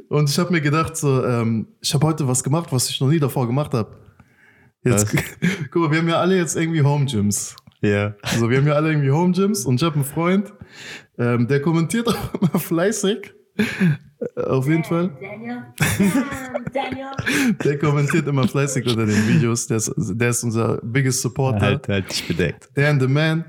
Und 0.09 0.29
ich 0.29 0.39
habe 0.39 0.51
mir 0.51 0.61
gedacht, 0.61 0.97
so, 0.97 1.23
ähm, 1.25 1.67
ich 1.79 1.93
habe 1.93 2.07
heute 2.07 2.27
was 2.27 2.43
gemacht, 2.43 2.71
was 2.71 2.89
ich 2.89 2.99
noch 2.99 3.07
nie 3.07 3.19
davor 3.19 3.47
gemacht 3.47 3.73
habe. 3.73 3.97
Jetzt, 4.83 5.15
guck 5.69 5.83
mal, 5.83 5.91
wir 5.91 5.99
haben 5.99 6.09
ja 6.09 6.19
alle 6.19 6.37
jetzt 6.37 6.55
irgendwie 6.55 6.81
Home 6.81 7.05
Gyms. 7.05 7.55
Ja. 7.81 8.15
Also 8.21 8.49
wir 8.49 8.57
haben 8.57 8.67
ja 8.67 8.73
alle 8.73 8.89
irgendwie 8.89 9.11
Home 9.11 9.33
Gyms 9.33 9.65
und 9.65 9.75
ich 9.75 9.83
habe 9.83 9.95
einen 9.95 10.05
Freund, 10.05 10.53
ähm, 11.17 11.47
der 11.47 11.61
kommentiert 11.61 12.07
auch 12.07 12.33
immer 12.41 12.59
fleißig. 12.59 13.33
Auf 14.35 14.67
jeden 14.67 14.83
Fall. 14.83 15.11
Daniel. 15.19 15.63
Daniel. 16.73 17.55
Der 17.63 17.79
kommentiert 17.79 18.27
immer 18.27 18.47
fleißig 18.47 18.85
unter 18.87 19.05
den 19.05 19.27
Videos. 19.27 19.67
Der 19.67 19.77
ist, 19.77 19.91
der 19.97 20.29
ist 20.29 20.43
unser 20.43 20.77
biggest 20.83 21.21
supporter. 21.21 21.61
Halt, 21.61 21.87
halt 21.87 22.09
dich 22.11 22.27
bedeckt. 22.27 22.69
Der 22.75 22.89
and 22.89 23.01
the 23.01 23.07
man. 23.07 23.45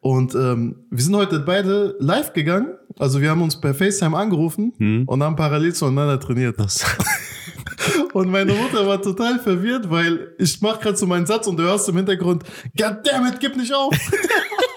Und 0.00 0.34
ähm, 0.34 0.84
wir 0.90 1.02
sind 1.02 1.14
heute 1.14 1.40
beide 1.40 1.96
live 2.00 2.32
gegangen. 2.32 2.74
Also 2.98 3.20
wir 3.20 3.30
haben 3.30 3.40
uns 3.40 3.58
per 3.58 3.72
FaceTime 3.72 4.16
angerufen 4.16 4.74
hm. 4.76 5.04
und 5.06 5.22
haben 5.22 5.36
parallel 5.36 5.72
zueinander 5.72 6.18
trainiert. 6.18 6.56
und 8.12 8.28
meine 8.28 8.52
Mutter 8.52 8.86
war 8.86 9.00
total 9.00 9.38
verwirrt, 9.38 9.88
weil 9.88 10.34
ich 10.38 10.60
mach 10.60 10.80
gerade 10.80 10.96
so 10.96 11.06
meinen 11.06 11.24
Satz 11.24 11.46
und 11.46 11.56
du 11.56 11.62
hörst 11.62 11.88
im 11.88 11.96
Hintergrund, 11.96 12.44
Goddammit, 12.76 13.38
gib 13.40 13.56
nicht 13.56 13.72
auf. 13.72 13.94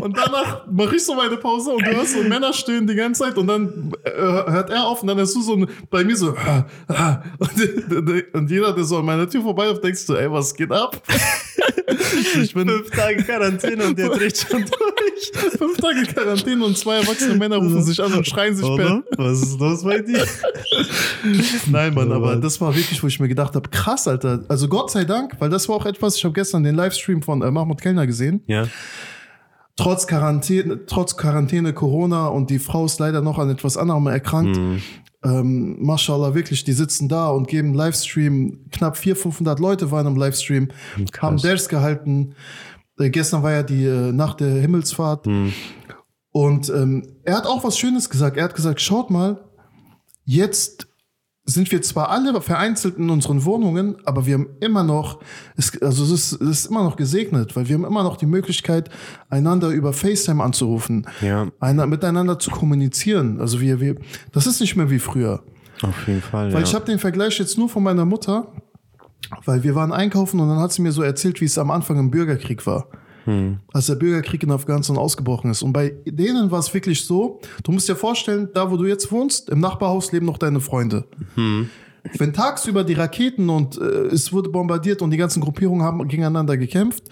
Und 0.00 0.16
danach 0.16 0.66
mache 0.70 0.96
ich 0.96 1.04
so 1.04 1.14
meine 1.14 1.36
Pause 1.36 1.70
und 1.70 1.84
du 1.84 1.90
hörst 1.90 2.14
so 2.14 2.22
Männer 2.22 2.52
stöhnen 2.52 2.86
die 2.86 2.94
ganze 2.94 3.24
Zeit 3.24 3.36
und 3.36 3.46
dann 3.46 3.92
äh, 4.04 4.10
hört 4.10 4.70
er 4.70 4.86
auf 4.86 5.02
und 5.02 5.08
dann 5.08 5.18
hast 5.18 5.34
du 5.34 5.42
so 5.42 5.66
bei 5.90 6.04
mir 6.04 6.16
so 6.16 6.34
ah, 6.36 6.66
ah. 6.88 7.22
Und, 7.38 8.34
und, 8.34 8.50
jeder, 8.50 8.72
der 8.72 8.84
so 8.84 8.98
an 8.98 9.04
meiner 9.04 9.28
Tür 9.28 9.42
vorbeiläuft, 9.42 9.82
denkst 9.82 10.06
du, 10.06 10.14
ey, 10.14 10.30
was 10.30 10.54
geht 10.54 10.72
ab? 10.72 11.02
Ich 12.40 12.52
bin 12.52 12.68
fünf 12.68 12.90
Tage 12.90 13.22
Quarantäne 13.22 13.84
und 13.84 13.98
der 13.98 14.10
dreht 14.10 14.36
schon 14.36 14.60
durch. 14.60 15.52
Fünf 15.56 15.78
Tage 15.78 16.02
Quarantäne 16.02 16.64
und 16.64 16.76
zwei 16.76 16.96
erwachsene 16.96 17.34
Männer 17.34 17.56
rufen 17.56 17.82
sich 17.82 18.02
an 18.02 18.12
und 18.12 18.26
schreien 18.26 18.54
sich 18.54 18.66
per. 18.76 19.02
Was 19.16 19.42
ist 19.42 19.58
los 19.58 19.84
bei 19.84 20.00
dir? 20.00 20.24
Nein, 21.66 21.94
Mann, 21.94 22.12
aber 22.12 22.36
das 22.36 22.60
war 22.60 22.74
wirklich, 22.74 23.02
wo 23.02 23.06
ich 23.06 23.18
mir 23.18 23.28
gedacht 23.28 23.54
habe, 23.54 23.68
krass, 23.70 24.06
Alter. 24.06 24.44
Also 24.48 24.68
Gott 24.68 24.90
sei 24.90 25.04
Dank, 25.04 25.36
weil 25.38 25.48
das 25.48 25.68
war 25.68 25.76
auch 25.76 25.86
etwas, 25.86 26.16
ich 26.16 26.24
habe 26.24 26.34
gestern 26.34 26.62
den 26.62 26.74
Livestream 26.74 27.22
von 27.22 27.42
äh, 27.42 27.50
Mahmoud 27.50 27.80
Kellner 27.80 28.06
gesehen. 28.06 28.42
Ja 28.46 28.66
trotz 29.78 30.06
Quarantäne, 30.06 30.84
trotz 30.86 31.16
Quarantäne, 31.16 31.72
Corona 31.72 32.26
und 32.26 32.50
die 32.50 32.58
Frau 32.58 32.84
ist 32.84 32.98
leider 33.00 33.22
noch 33.22 33.38
an 33.38 33.48
etwas 33.48 33.76
anderem 33.76 34.06
erkrankt. 34.08 34.58
Mhm. 34.58 34.82
Ähm, 35.24 35.76
Mashallah, 35.80 36.34
wirklich, 36.34 36.64
die 36.64 36.72
sitzen 36.72 37.08
da 37.08 37.28
und 37.28 37.48
geben 37.48 37.74
Livestream. 37.74 38.66
Knapp 38.70 38.96
400, 38.96 39.22
500 39.22 39.60
Leute 39.60 39.90
waren 39.90 40.06
im 40.06 40.16
Livestream, 40.16 40.68
Krass. 41.10 41.22
haben 41.22 41.36
Ders 41.38 41.68
gehalten. 41.68 42.34
Äh, 42.98 43.10
gestern 43.10 43.42
war 43.42 43.52
ja 43.52 43.62
die 43.62 43.84
äh, 43.84 44.12
Nacht 44.12 44.40
der 44.40 44.60
Himmelsfahrt. 44.60 45.26
Mhm. 45.26 45.52
Und 46.30 46.68
ähm, 46.70 47.16
er 47.24 47.36
hat 47.36 47.46
auch 47.46 47.64
was 47.64 47.78
Schönes 47.78 48.10
gesagt. 48.10 48.36
Er 48.36 48.44
hat 48.44 48.54
gesagt, 48.54 48.80
schaut 48.80 49.10
mal, 49.10 49.44
jetzt 50.24 50.88
sind 51.48 51.72
wir 51.72 51.80
zwar 51.80 52.10
alle 52.10 52.38
vereinzelt 52.42 52.98
in 52.98 53.08
unseren 53.08 53.46
Wohnungen, 53.46 53.96
aber 54.04 54.26
wir 54.26 54.34
haben 54.34 54.48
immer 54.60 54.84
noch, 54.84 55.20
es, 55.56 55.80
also 55.80 56.04
es 56.04 56.10
ist, 56.10 56.42
es 56.42 56.48
ist 56.50 56.66
immer 56.66 56.84
noch 56.84 56.96
gesegnet, 56.96 57.56
weil 57.56 57.68
wir 57.68 57.74
haben 57.74 57.86
immer 57.86 58.02
noch 58.02 58.18
die 58.18 58.26
Möglichkeit, 58.26 58.90
einander 59.30 59.68
über 59.70 59.94
FaceTime 59.94 60.44
anzurufen, 60.44 61.06
ja. 61.22 61.48
einer, 61.58 61.86
miteinander 61.86 62.38
zu 62.38 62.50
kommunizieren. 62.50 63.40
Also 63.40 63.62
wir, 63.62 63.80
wir, 63.80 63.96
das 64.32 64.46
ist 64.46 64.60
nicht 64.60 64.76
mehr 64.76 64.90
wie 64.90 64.98
früher. 64.98 65.42
Auf 65.80 66.06
jeden 66.06 66.20
Fall. 66.20 66.52
Weil 66.52 66.60
ja. 66.60 66.66
ich 66.66 66.74
habe 66.74 66.84
den 66.84 66.98
Vergleich 66.98 67.38
jetzt 67.38 67.56
nur 67.56 67.70
von 67.70 67.82
meiner 67.82 68.04
Mutter, 68.04 68.52
weil 69.46 69.62
wir 69.62 69.74
waren 69.74 69.92
einkaufen 69.92 70.40
und 70.40 70.50
dann 70.50 70.58
hat 70.58 70.72
sie 70.72 70.82
mir 70.82 70.92
so 70.92 71.02
erzählt, 71.02 71.40
wie 71.40 71.46
es 71.46 71.56
am 71.56 71.70
Anfang 71.70 71.98
im 71.98 72.10
Bürgerkrieg 72.10 72.66
war. 72.66 72.88
Hm. 73.28 73.58
Als 73.74 73.84
der 73.84 73.96
Bürgerkrieg 73.96 74.42
in 74.42 74.50
Afghanistan 74.50 74.96
ausgebrochen 74.96 75.50
ist. 75.50 75.62
Und 75.62 75.74
bei 75.74 75.92
denen 76.06 76.50
war 76.50 76.60
es 76.60 76.72
wirklich 76.72 77.04
so, 77.04 77.40
du 77.62 77.72
musst 77.72 77.86
dir 77.86 77.94
vorstellen, 77.94 78.48
da 78.54 78.70
wo 78.70 78.78
du 78.78 78.86
jetzt 78.86 79.12
wohnst, 79.12 79.50
im 79.50 79.60
Nachbarhaus 79.60 80.12
leben 80.12 80.24
noch 80.24 80.38
deine 80.38 80.60
Freunde. 80.60 81.04
Hm. 81.34 81.68
Wenn 82.16 82.32
tagsüber 82.32 82.84
die 82.84 82.94
Raketen 82.94 83.50
und 83.50 83.76
äh, 83.76 84.06
es 84.06 84.32
wurde 84.32 84.48
bombardiert 84.48 85.02
und 85.02 85.10
die 85.10 85.18
ganzen 85.18 85.42
Gruppierungen 85.42 85.84
haben 85.84 86.08
gegeneinander 86.08 86.56
gekämpft, 86.56 87.04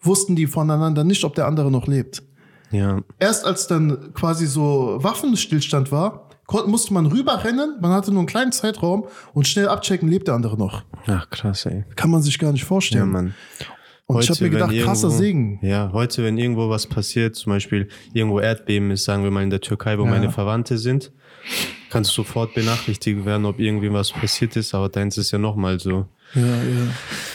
wussten 0.00 0.36
die 0.36 0.46
voneinander 0.46 1.02
nicht, 1.02 1.24
ob 1.24 1.34
der 1.34 1.46
andere 1.46 1.68
noch 1.68 1.88
lebt. 1.88 2.22
Ja. 2.70 3.00
Erst 3.18 3.44
als 3.44 3.66
dann 3.66 4.14
quasi 4.14 4.46
so 4.46 4.98
Waffenstillstand 5.00 5.90
war, 5.90 6.28
musste 6.66 6.94
man 6.94 7.06
rüberrennen, 7.06 7.78
man 7.80 7.90
hatte 7.90 8.12
nur 8.12 8.20
einen 8.20 8.28
kleinen 8.28 8.52
Zeitraum 8.52 9.06
und 9.34 9.48
schnell 9.48 9.66
abchecken, 9.66 10.08
lebt 10.08 10.28
der 10.28 10.34
andere 10.34 10.56
noch. 10.56 10.84
Ach 11.06 11.28
krass, 11.30 11.66
ey. 11.66 11.84
Kann 11.96 12.10
man 12.10 12.22
sich 12.22 12.38
gar 12.38 12.52
nicht 12.52 12.64
vorstellen. 12.64 13.06
Ja, 13.06 13.10
Mann. 13.10 13.34
Und 14.10 14.16
heute, 14.16 14.24
ich 14.24 14.30
habe 14.30 14.44
mir 14.44 14.50
gedacht, 14.50 14.72
krasser 14.72 15.06
irgendwo, 15.06 15.22
Segen. 15.22 15.58
Ja, 15.62 15.90
heute, 15.92 16.24
wenn 16.24 16.36
irgendwo 16.36 16.68
was 16.68 16.88
passiert, 16.88 17.36
zum 17.36 17.50
Beispiel 17.50 17.86
irgendwo 18.12 18.40
Erdbeben 18.40 18.90
ist, 18.90 19.04
sagen 19.04 19.22
wir 19.22 19.30
mal 19.30 19.44
in 19.44 19.50
der 19.50 19.60
Türkei, 19.60 19.98
wo 19.98 20.04
ja. 20.04 20.10
meine 20.10 20.32
Verwandte 20.32 20.78
sind, 20.78 21.12
kannst 21.90 22.10
du 22.10 22.14
sofort 22.16 22.52
benachrichtigt 22.52 23.24
werden, 23.24 23.46
ob 23.46 23.60
irgendwie 23.60 23.92
was 23.92 24.10
passiert 24.10 24.56
ist, 24.56 24.74
aber 24.74 24.88
deins 24.88 25.16
ist 25.16 25.30
ja 25.30 25.38
nochmal 25.38 25.78
so. 25.78 26.08
Ja, 26.34 26.42
ja. 26.42 26.88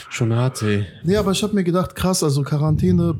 Schon 0.10 0.34
hart, 0.34 0.64
ey. 0.64 0.86
Nee, 1.06 1.16
aber 1.16 1.32
ich 1.32 1.42
habe 1.44 1.56
mir 1.56 1.64
gedacht, 1.64 1.96
krass, 1.96 2.24
also 2.24 2.44
Quarantäne 2.44 3.16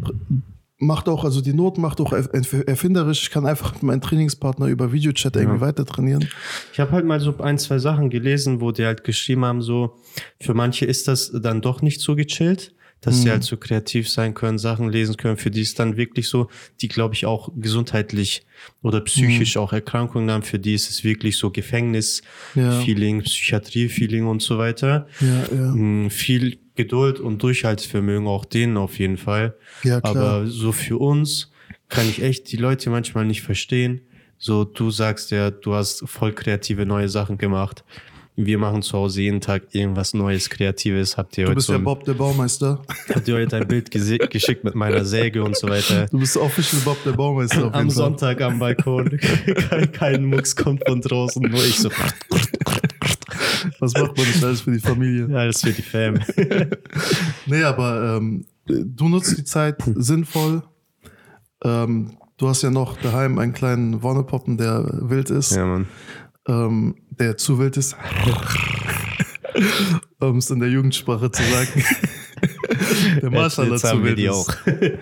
macht 0.78 1.08
auch, 1.08 1.24
also 1.24 1.40
die 1.40 1.54
Not 1.54 1.78
macht 1.78 2.02
auch 2.02 2.12
erfinderisch. 2.12 3.22
Ich 3.24 3.30
kann 3.30 3.46
einfach 3.46 3.74
mit 3.76 3.84
meinem 3.84 4.02
Trainingspartner 4.02 4.68
über 4.68 4.92
Videochat 4.92 5.38
irgendwie 5.38 5.60
ja. 5.60 5.62
weiter 5.62 5.86
trainieren. 5.86 6.28
Ich 6.74 6.82
habe 6.82 6.92
halt 6.92 7.06
mal 7.06 7.22
so 7.22 7.38
ein, 7.38 7.58
zwei 7.58 7.80
Sachen 7.80 8.10
gelesen, 8.10 8.60
wo 8.60 8.74
die 8.74 8.86
halt 8.86 9.06
geschrieben 9.06 9.46
haben, 9.46 9.62
so, 9.62 9.96
für 10.42 10.54
manche 10.54 10.86
ist 10.86 11.08
das 11.08 11.32
dann 11.32 11.62
doch 11.62 11.82
nicht 11.82 12.02
so 12.02 12.18
gechillt 12.18 12.75
dass 13.02 13.18
mhm. 13.18 13.22
sie 13.22 13.30
halt 13.32 13.44
so 13.44 13.58
kreativ 13.58 14.10
sein 14.10 14.34
können, 14.34 14.58
Sachen 14.58 14.90
lesen 14.90 15.18
können, 15.18 15.38
für 15.38 15.52
die 15.52 15.62
ist 15.62 15.80
dann 15.80 15.98
wirklich 15.98 16.28
so, 16.28 16.50
die 16.82 16.88
glaube 16.88 17.14
ich 17.14 17.26
auch 17.26 17.50
gesundheitlich 17.56 18.46
oder 18.82 19.02
psychisch 19.02 19.56
mhm. 19.56 19.62
auch 19.62 19.74
Erkrankungen 19.74 20.32
haben, 20.32 20.44
für 20.44 20.60
die 20.60 20.74
ist 20.74 20.90
es 20.90 21.04
wirklich 21.04 21.38
so 21.38 21.52
Gefängnis-Feeling, 21.52 23.18
ja. 23.18 23.24
Psychiatrie-Feeling 23.24 24.26
und 24.26 24.42
so 24.42 24.58
weiter. 24.58 25.08
Ja, 25.20 25.56
ja. 25.56 25.72
Mhm, 25.72 26.10
viel 26.10 26.58
Geduld 26.76 27.20
und 27.20 27.42
Durchhaltsvermögen 27.42 28.28
auch 28.28 28.46
denen 28.46 28.78
auf 28.78 29.00
jeden 29.00 29.18
Fall. 29.18 29.56
Ja, 29.84 30.02
klar. 30.02 30.16
Aber 30.16 30.48
so 30.48 30.72
für 30.72 30.98
uns 30.98 31.52
kann 31.90 32.08
ich 32.10 32.22
echt 32.22 32.52
die 32.52 32.58
Leute 32.58 32.90
manchmal 32.90 33.26
nicht 33.26 33.42
verstehen. 33.42 34.02
So, 34.38 34.66
du 34.66 34.92
sagst 34.92 35.32
ja, 35.32 35.52
du 35.52 35.74
hast 35.74 36.08
voll 36.08 36.34
kreative 36.34 36.86
neue 36.86 37.08
Sachen 37.08 37.38
gemacht. 37.38 37.84
Wir 38.38 38.58
machen 38.58 38.82
zu 38.82 38.98
Hause 38.98 39.22
jeden 39.22 39.40
Tag 39.40 39.64
irgendwas 39.72 40.14
Neues, 40.14 40.50
Kreatives. 40.50 41.16
Habt 41.16 41.38
ihr 41.38 41.46
du 41.46 41.50
heute 41.52 41.56
bist 41.56 41.68
so 41.68 41.74
ja 41.74 41.80
Bob 41.80 42.04
der 42.04 42.16
Baumeister. 42.16 42.82
Habt 43.14 43.26
ihr 43.30 43.36
heute 43.36 43.56
ein 43.56 43.68
Bild 43.68 43.92
geschickt 44.30 44.66
mit 44.66 44.76
meiner 44.76 45.06
Säge 45.06 45.42
und 45.42 45.56
so 45.56 45.70
weiter? 45.70 46.08
Du 46.08 46.20
bist 46.20 46.36
official 46.36 46.82
Bob 46.84 47.02
der 47.06 47.14
Baumeister. 47.14 47.74
am 47.74 47.90
Sonntag 47.90 48.42
am 48.42 48.60
Balkon. 48.60 49.18
kein, 49.70 49.92
kein 49.94 50.26
Mucks 50.26 50.54
kommt 50.54 50.84
von 50.86 51.00
draußen, 51.00 51.42
nur 51.44 51.64
ich 51.64 51.80
so. 51.80 51.90
Was 53.80 53.94
macht 53.94 54.18
man 54.18 54.28
nicht 54.28 54.44
alles 54.44 54.62
für 54.62 54.72
die 54.72 54.80
Familie? 54.80 55.28
Ja, 55.30 55.38
alles 55.38 55.62
für 55.62 55.72
die 55.72 55.82
Fam. 55.82 56.20
nee, 57.46 57.64
aber 57.64 58.18
ähm, 58.18 58.46
du 58.66 59.08
nutzt 59.08 59.38
die 59.38 59.46
Zeit 59.46 59.78
sinnvoll. 59.96 60.62
Ähm, 61.64 62.18
du 62.36 62.50
hast 62.50 62.64
ja 62.64 62.70
noch 62.70 62.98
daheim 62.98 63.40
einen 63.40 63.54
kleinen 63.54 64.04
Wonnepoppen, 64.04 64.58
der 64.58 64.86
wild 65.10 65.30
ist. 65.30 65.56
Ja, 65.56 65.66
Mann 65.66 65.88
ähm, 66.48 66.96
der 67.10 67.38
zu 67.38 67.60
wild 67.60 67.78
ist, 67.78 67.96
um 70.20 70.38
es 70.38 70.50
in 70.50 70.60
der 70.60 70.70
Jugendsprache 70.70 71.32
zu 71.32 71.44
sagen. 71.44 71.84
der 73.22 73.32
Marshall 73.32 73.70
dazu 73.70 74.04
wild 74.04 74.18
die 74.18 74.26
ist. 74.26 74.32
auch. 74.32 74.54
die 74.66 74.98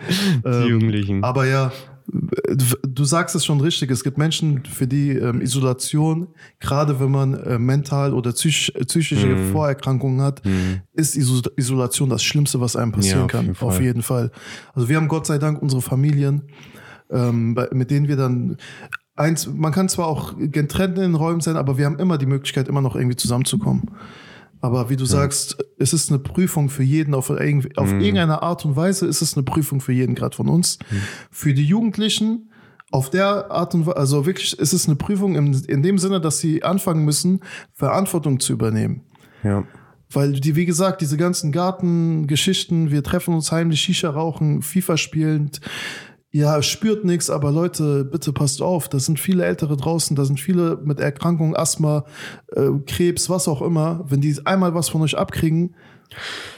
ähm, 0.45 0.67
Jugendlichen. 0.67 1.23
Aber 1.23 1.45
ja, 1.47 1.71
du 2.07 3.05
sagst 3.05 3.35
es 3.35 3.45
schon 3.45 3.61
richtig. 3.61 3.89
Es 3.91 4.03
gibt 4.03 4.17
Menschen, 4.17 4.63
für 4.65 4.87
die 4.87 5.11
ähm, 5.11 5.41
Isolation, 5.41 6.27
gerade 6.59 6.99
wenn 6.99 7.11
man 7.11 7.33
äh, 7.35 7.57
mental 7.57 8.13
oder 8.13 8.31
psychisch, 8.31 8.71
psychische 8.87 9.27
mm. 9.27 9.51
Vorerkrankungen 9.51 10.21
hat, 10.21 10.45
mm. 10.45 10.81
ist 10.93 11.15
Isolation 11.15 12.09
das 12.09 12.23
Schlimmste, 12.23 12.59
was 12.59 12.75
einem 12.75 12.91
passieren 12.91 13.19
ja, 13.19 13.25
auf 13.25 13.31
kann. 13.31 13.45
Jeden 13.45 13.57
auf 13.59 13.81
jeden 13.81 14.01
Fall. 14.01 14.31
Also 14.73 14.89
wir 14.89 14.97
haben 14.97 15.07
Gott 15.07 15.25
sei 15.25 15.37
Dank 15.37 15.61
unsere 15.61 15.81
Familien, 15.81 16.43
ähm, 17.09 17.57
mit 17.71 17.91
denen 17.91 18.07
wir 18.07 18.17
dann 18.17 18.57
eins, 19.15 19.47
man 19.47 19.71
kann 19.71 19.89
zwar 19.89 20.07
auch 20.07 20.33
getrennt 20.37 20.97
in 20.97 21.03
den 21.03 21.15
Räumen 21.15 21.41
sein, 21.41 21.57
aber 21.57 21.77
wir 21.77 21.85
haben 21.85 21.99
immer 21.99 22.17
die 22.17 22.25
Möglichkeit, 22.25 22.67
immer 22.67 22.81
noch 22.81 22.95
irgendwie 22.95 23.15
zusammenzukommen. 23.15 23.91
Aber 24.61 24.89
wie 24.89 24.95
du 24.95 25.03
ja. 25.03 25.09
sagst, 25.09 25.57
es 25.77 25.91
ist 25.91 26.09
eine 26.09 26.19
Prüfung 26.19 26.69
für 26.69 26.83
jeden, 26.83 27.13
auf, 27.13 27.29
irgendwie, 27.29 27.75
auf 27.75 27.91
mhm. 27.91 27.99
irgendeine 27.99 28.41
Art 28.41 28.63
und 28.63 28.77
Weise 28.77 29.05
ist 29.05 29.21
es 29.21 29.35
eine 29.35 29.43
Prüfung 29.43 29.81
für 29.81 29.91
jeden, 29.91 30.15
gerade 30.15 30.35
von 30.35 30.47
uns. 30.47 30.79
Mhm. 30.89 31.01
Für 31.31 31.53
die 31.53 31.65
Jugendlichen, 31.65 32.49
auf 32.89 33.09
der 33.09 33.51
Art 33.51 33.73
und 33.75 33.87
Weise, 33.87 33.97
also 33.97 34.25
wirklich 34.25 34.57
ist 34.57 34.71
es 34.71 34.87
eine 34.87 34.95
Prüfung 34.95 35.35
in, 35.35 35.53
in 35.65 35.83
dem 35.83 35.97
Sinne, 35.97 36.21
dass 36.21 36.37
sie 36.37 36.63
anfangen 36.63 37.03
müssen, 37.03 37.41
Verantwortung 37.73 38.39
zu 38.39 38.53
übernehmen. 38.53 39.01
Ja. 39.43 39.65
Weil 40.11 40.33
die, 40.33 40.55
wie 40.55 40.65
gesagt, 40.65 41.01
diese 41.01 41.17
ganzen 41.17 41.51
Gartengeschichten, 41.51 42.91
wir 42.91 43.03
treffen 43.03 43.33
uns 43.33 43.51
heimlich, 43.51 43.81
Shisha 43.81 44.11
rauchen, 44.11 44.61
FIFA 44.61 44.95
spielend, 44.97 45.59
ja, 46.33 46.63
spürt 46.63 47.05
nichts, 47.05 47.29
aber 47.29 47.51
Leute, 47.51 48.03
bitte 48.03 48.33
passt 48.33 48.63
auf, 48.63 48.89
da 48.89 48.97
sind 48.97 49.19
viele 49.19 49.45
Ältere 49.45 49.77
draußen, 49.77 50.15
da 50.15 50.25
sind 50.25 50.39
viele 50.39 50.79
mit 50.83 50.99
Erkrankungen, 50.99 51.55
Asthma, 51.55 52.05
äh, 52.55 52.69
Krebs, 52.87 53.29
was 53.29 53.47
auch 53.47 53.61
immer. 53.61 54.03
Wenn 54.09 54.19
die 54.19 54.35
einmal 54.43 54.73
was 54.73 54.89
von 54.89 55.03
euch 55.03 55.15
abkriegen, 55.15 55.75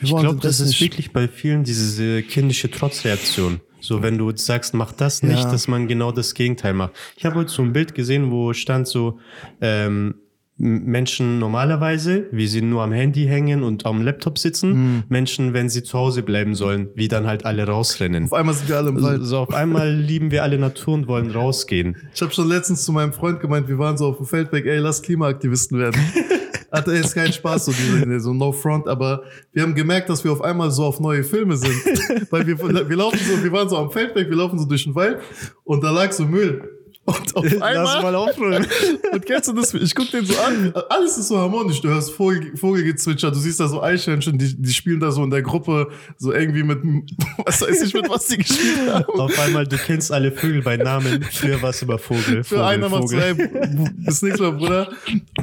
ich 0.01 0.09
glaube, 0.09 0.39
das, 0.41 0.59
das 0.59 0.69
ist 0.69 0.81
wirklich 0.81 1.11
bei 1.11 1.27
vielen 1.27 1.63
diese 1.63 2.23
kindische 2.23 2.71
Trotzreaktion. 2.71 3.59
So, 3.81 4.01
wenn 4.01 4.17
du 4.17 4.35
sagst, 4.35 4.73
mach 4.73 4.93
das 4.93 5.23
nicht, 5.23 5.43
ja. 5.43 5.51
dass 5.51 5.67
man 5.67 5.87
genau 5.87 6.11
das 6.11 6.33
Gegenteil 6.33 6.73
macht. 6.73 6.93
Ich 7.17 7.25
habe 7.25 7.35
heute 7.35 7.51
so 7.51 7.61
ein 7.61 7.71
Bild 7.73 7.93
gesehen, 7.93 8.31
wo 8.31 8.53
stand 8.53 8.87
so, 8.87 9.19
ähm, 9.61 10.15
Menschen 10.57 11.37
normalerweise, 11.37 12.27
wie 12.31 12.47
sie 12.47 12.61
nur 12.61 12.81
am 12.81 12.93
Handy 12.93 13.25
hängen 13.25 13.61
und 13.61 13.85
am 13.85 14.01
Laptop 14.01 14.37
sitzen. 14.37 14.69
Mhm. 14.69 15.03
Menschen, 15.09 15.53
wenn 15.53 15.67
sie 15.67 15.83
zu 15.83 15.97
Hause 15.97 16.23
bleiben 16.23 16.55
sollen, 16.55 16.89
wie 16.95 17.09
dann 17.09 17.27
halt 17.27 17.45
alle 17.45 17.67
rausrennen. 17.67 18.25
Auf 18.25 18.33
einmal 18.33 18.55
sind 18.55 18.69
wir 18.69 18.77
alle 18.77 18.89
im 18.89 19.01
Wald. 19.01 19.21
So, 19.23 19.39
auf 19.39 19.53
einmal 19.53 19.93
lieben 19.93 20.31
wir 20.31 20.43
alle 20.43 20.57
Natur 20.57 20.93
und 20.93 21.07
wollen 21.07 21.31
rausgehen. 21.31 21.97
Ich 22.13 22.21
habe 22.21 22.31
schon 22.31 22.47
letztens 22.47 22.85
zu 22.85 22.93
meinem 22.93 23.11
Freund 23.11 23.41
gemeint, 23.41 23.67
wir 23.67 23.77
waren 23.77 23.97
so 23.97 24.07
auf 24.07 24.17
dem 24.17 24.25
Feldweg, 24.25 24.65
ey, 24.65 24.77
lass 24.77 25.01
Klimaaktivisten 25.01 25.77
werden. 25.77 25.99
Hatte 26.71 26.93
jetzt 26.93 27.15
keinen 27.15 27.31
Spaß, 27.31 27.65
so, 27.65 27.71
diese, 27.71 28.19
so 28.19 28.33
No 28.33 28.51
Front, 28.51 28.87
aber 28.87 29.23
wir 29.53 29.63
haben 29.63 29.75
gemerkt, 29.75 30.09
dass 30.09 30.23
wir 30.23 30.31
auf 30.31 30.41
einmal 30.41 30.71
so 30.71 30.83
auf 30.83 30.99
neue 30.99 31.23
Filme 31.23 31.55
sind. 31.57 31.73
Weil 32.31 32.47
wir, 32.47 32.59
wir 32.59 32.97
laufen 32.97 33.19
so, 33.19 33.43
wir 33.43 33.51
waren 33.51 33.69
so 33.69 33.77
am 33.77 33.91
Feldweg, 33.91 34.29
wir 34.29 34.35
laufen 34.35 34.57
so 34.59 34.65
durch 34.65 34.83
den 34.83 34.95
Wald 34.95 35.19
und 35.63 35.83
da 35.83 35.91
lag 35.91 36.11
so 36.11 36.25
Müll. 36.25 36.74
Und 37.05 37.35
auf 37.35 37.45
einmal. 37.45 37.73
Lass 37.75 38.01
mal 38.01 38.15
aufräumen. 38.15 38.65
Und 39.11 39.25
kennst 39.25 39.47
du 39.47 39.53
das? 39.53 39.73
Ich 39.75 39.93
guck 39.93 40.09
den 40.09 40.25
so 40.25 40.35
an. 40.39 40.73
Alles 40.89 41.17
ist 41.17 41.27
so 41.27 41.37
harmonisch. 41.37 41.79
Du 41.81 41.89
hörst 41.89 42.11
Vogel, 42.11 42.57
Vogelgezwitscher. 42.57 43.29
Du 43.29 43.37
siehst 43.37 43.59
da 43.59 43.67
so 43.67 43.81
Eichhörnchen, 43.81 44.39
die, 44.39 44.59
die 44.59 44.73
spielen 44.73 44.99
da 44.99 45.11
so 45.11 45.23
in 45.23 45.29
der 45.29 45.43
Gruppe 45.43 45.91
so 46.17 46.33
irgendwie 46.33 46.63
mit, 46.63 46.79
was 47.45 47.61
weiß 47.61 47.83
ich, 47.83 47.93
mit 47.93 48.09
was 48.09 48.27
die 48.27 48.37
gespielt 48.37 48.89
haben. 48.89 49.19
Auf 49.19 49.39
einmal, 49.39 49.67
du 49.67 49.77
kennst 49.77 50.11
alle 50.11 50.31
Vögel 50.31 50.63
bei 50.63 50.77
Namen. 50.77 51.21
Für 51.21 51.61
was 51.61 51.83
über 51.83 51.99
Vogel. 51.99 52.43
Für 52.43 52.55
Vogel, 52.55 52.63
einer 52.63 52.89
mal 52.89 53.05
zwei. 53.05 53.33
Bis 53.33 54.23
nächstes 54.23 54.39
Mal, 54.39 54.53
Bruder. 54.53 54.89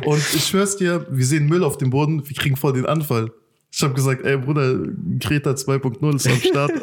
Und 0.05 0.23
ich 0.35 0.45
schwör's 0.45 0.77
dir, 0.77 1.07
wir 1.11 1.25
sehen 1.25 1.47
Müll 1.47 1.63
auf 1.63 1.79
dem 1.79 1.91
Boden. 1.91 2.29
Wir 2.29 2.37
kriegen 2.37 2.57
voll 2.57 2.73
den 2.73 2.87
Anfall. 2.87 3.31
Ich 3.75 3.83
habe 3.83 3.95
gesagt, 3.95 4.27
ey 4.27 4.37
Bruder, 4.37 4.81
Greta 5.19 5.53
2.0 5.53 6.17
ist 6.17 6.27
am 6.27 6.41
Start. 6.41 6.73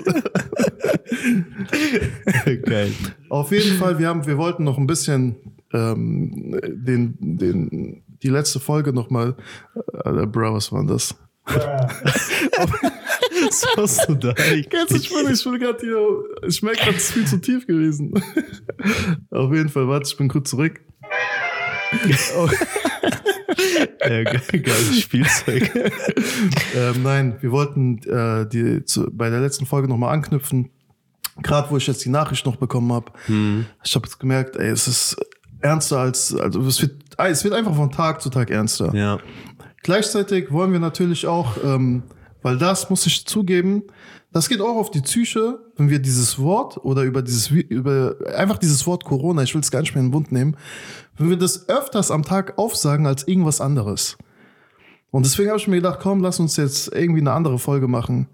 Geil. 2.69 2.93
Auf 3.29 3.51
jeden 3.51 3.77
Fall, 3.77 3.99
wir 3.99 4.07
haben, 4.07 4.25
wir 4.25 4.37
wollten 4.37 4.63
noch 4.63 4.77
ein 4.77 4.87
bisschen 4.87 5.35
ähm, 5.73 6.59
den, 6.63 7.17
den, 7.19 8.03
die 8.21 8.29
letzte 8.29 8.59
Folge 8.59 8.93
nochmal. 8.93 9.35
Äh, 10.05 10.25
Bro, 10.25 10.55
was 10.55 10.71
war 10.71 10.85
das? 10.85 11.15
was 11.45 11.55
hast 13.77 14.07
du 14.07 14.15
da? 14.15 14.33
Ich 14.53 14.69
bin, 14.69 14.85
ich 14.91 15.09
bin 15.43 15.59
gerade 15.59 15.79
hier, 15.79 16.23
ich 16.47 16.61
merke 16.61 16.79
gerade, 16.79 16.97
es 16.97 17.05
ist 17.05 17.13
viel 17.13 17.25
zu 17.25 17.41
tief 17.41 17.65
gewesen. 17.65 18.13
Auf 19.31 19.51
jeden 19.53 19.69
Fall, 19.69 19.87
warte, 19.87 20.07
ich 20.07 20.17
bin 20.17 20.27
kurz 20.27 20.51
zurück. 20.51 20.79
Oh. 22.37 22.47
ja, 24.01 24.23
geiles 24.23 25.01
Spielzeug. 25.01 25.71
ähm, 26.75 27.03
nein, 27.03 27.37
wir 27.41 27.51
wollten 27.51 27.97
äh, 28.03 28.47
die, 28.47 28.85
zu, 28.85 29.09
bei 29.11 29.31
der 29.31 29.39
letzten 29.39 29.65
Folge 29.65 29.87
nochmal 29.87 30.13
anknüpfen. 30.13 30.69
Gerade 31.43 31.69
wo 31.69 31.77
ich 31.77 31.87
jetzt 31.87 32.03
die 32.05 32.09
Nachricht 32.09 32.45
noch 32.45 32.55
bekommen 32.55 32.91
habe. 32.93 33.11
Hm. 33.25 33.65
Ich 33.83 33.95
habe 33.95 34.05
jetzt 34.05 34.19
gemerkt, 34.19 34.55
ey, 34.55 34.69
es 34.69 34.87
ist 34.87 35.17
ernster 35.61 35.99
als, 35.99 36.35
also 36.35 36.61
es 36.61 36.81
wird, 36.81 37.03
es 37.17 37.43
wird 37.43 37.53
einfach 37.53 37.75
von 37.75 37.91
Tag 37.91 38.21
zu 38.21 38.29
Tag 38.29 38.49
ernster. 38.49 38.93
Ja. 38.93 39.19
Gleichzeitig 39.83 40.51
wollen 40.51 40.71
wir 40.71 40.79
natürlich 40.79 41.27
auch, 41.27 41.57
ähm, 41.63 42.03
weil 42.41 42.57
das 42.57 42.89
muss 42.89 43.05
ich 43.05 43.25
zugeben, 43.25 43.83
das 44.31 44.47
geht 44.47 44.61
auch 44.61 44.75
auf 44.75 44.91
die 44.91 45.01
Psyche, 45.01 45.59
wenn 45.75 45.89
wir 45.89 45.99
dieses 45.99 46.37
Wort 46.37 46.77
oder 46.77 47.01
über 47.01 47.21
dieses, 47.21 47.49
über 47.49 48.15
einfach 48.35 48.59
dieses 48.59 48.85
Wort 48.85 49.03
Corona, 49.03 49.41
ich 49.41 49.53
will 49.55 49.61
es 49.61 49.71
gar 49.71 49.81
nicht 49.81 49.95
mehr 49.95 50.03
in 50.03 50.09
den 50.09 50.13
Mund 50.13 50.31
nehmen, 50.31 50.55
wenn 51.17 51.29
wir 51.29 51.37
das 51.37 51.67
öfters 51.67 52.11
am 52.11 52.23
Tag 52.23 52.57
aufsagen 52.57 53.07
als 53.07 53.27
irgendwas 53.27 53.59
anderes. 53.59 54.17
Und 55.11 55.25
deswegen 55.25 55.49
habe 55.49 55.59
ich 55.59 55.67
mir 55.67 55.77
gedacht, 55.77 55.99
komm, 56.01 56.21
lass 56.21 56.39
uns 56.39 56.55
jetzt 56.57 56.93
irgendwie 56.93 57.21
eine 57.21 57.31
andere 57.31 57.57
Folge 57.57 57.87
machen. 57.87 58.27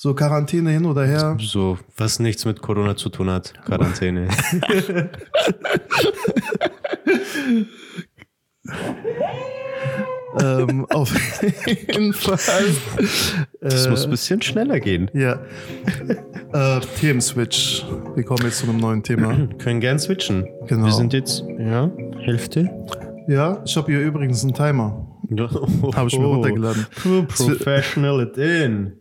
So 0.00 0.14
Quarantäne 0.14 0.70
hin 0.70 0.86
oder 0.86 1.04
her. 1.04 1.36
So, 1.40 1.76
was 1.96 2.20
nichts 2.20 2.44
mit 2.44 2.62
Corona 2.62 2.94
zu 2.94 3.08
tun 3.08 3.28
hat. 3.30 3.52
Quarantäne. 3.64 4.28
ähm, 10.40 10.86
auf 10.90 11.12
jeden 11.66 12.12
Fall. 12.12 12.38
Das 13.60 13.86
äh, 13.86 13.90
muss 13.90 14.04
ein 14.04 14.10
bisschen 14.10 14.40
schneller 14.40 14.78
gehen. 14.78 15.10
Ja. 15.14 15.40
Äh, 16.52 16.78
Themenswitch. 17.00 17.84
Wir 18.14 18.22
kommen 18.22 18.44
jetzt 18.44 18.58
zu 18.58 18.68
einem 18.68 18.78
neuen 18.78 19.02
Thema. 19.02 19.36
Wir 19.36 19.48
können 19.58 19.80
gern 19.80 19.98
switchen. 19.98 20.46
Genau. 20.68 20.84
Wir 20.86 20.92
sind 20.92 21.12
jetzt, 21.12 21.42
ja, 21.58 21.90
Hälfte. 22.20 22.70
Ja, 23.26 23.60
ich 23.64 23.76
habe 23.76 23.90
hier 23.90 24.00
übrigens 24.00 24.44
einen 24.44 24.54
Timer. 24.54 25.04
Oh, 25.30 25.92
habe 25.94 26.08
ich 26.08 26.16
mir 26.18 26.24
runtergeladen. 26.24 26.86
Professional 26.94 28.22
it 28.22 28.38
in. 28.38 28.92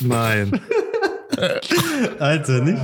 Nein. 0.00 0.60
Alter, 2.18 2.60
nicht? 2.62 2.82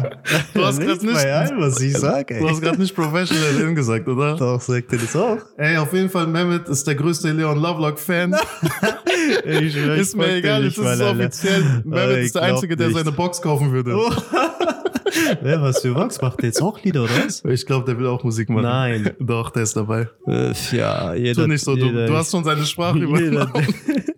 Du 0.54 0.64
hast 0.64 0.80
gerade 0.80 1.06
nicht, 1.06 1.26
allem, 1.26 1.60
was 1.60 1.80
ich 1.80 1.96
sage. 1.96 2.38
Du 2.38 2.48
hast 2.48 2.60
gerade 2.60 2.80
nicht 2.80 2.94
professional 2.94 3.60
in 3.60 3.74
gesagt, 3.74 4.06
oder? 4.06 4.36
Doch, 4.36 4.60
sagt 4.60 4.92
er 4.92 4.98
das 4.98 5.16
auch. 5.16 5.38
Ey, 5.56 5.76
auf 5.76 5.92
jeden 5.92 6.10
Fall, 6.10 6.26
Mehmet 6.26 6.68
ist 6.68 6.86
der 6.86 6.94
größte 6.94 7.32
Leon 7.32 7.60
Lovelock-Fan. 7.60 8.34
ist 9.44 10.16
mir 10.16 10.36
egal, 10.36 10.64
das 10.64 10.78
ist 10.78 11.02
offiziell. 11.02 11.82
Mehmet 11.84 12.18
ist 12.18 12.34
der 12.34 12.42
Einzige, 12.42 12.76
der 12.76 12.90
seine 12.90 13.12
Box 13.12 13.40
kaufen 13.42 13.72
würde. 13.72 13.96
Oh. 13.96 14.10
Wer, 15.42 15.62
was 15.62 15.80
für 15.80 15.94
Vox? 15.94 16.20
Macht 16.20 16.40
der 16.40 16.48
jetzt 16.48 16.60
auch 16.60 16.82
Lieder, 16.82 17.04
oder 17.04 17.12
was? 17.24 17.44
Ich 17.44 17.66
glaube, 17.66 17.86
der 17.86 17.98
will 17.98 18.06
auch 18.06 18.24
Musik 18.24 18.50
machen. 18.50 18.64
Nein. 18.64 19.10
Doch, 19.20 19.50
der 19.50 19.62
ist 19.62 19.76
dabei. 19.76 20.08
Äh, 20.26 20.52
ja, 20.72 21.14
jeder. 21.14 21.42
Tu 21.42 21.48
nicht 21.48 21.64
so, 21.64 21.76
du, 21.76 21.90
du 21.92 22.16
hast 22.16 22.30
schon 22.30 22.44
seine 22.44 22.64
Sprache 22.64 22.98
übernommen. 22.98 23.52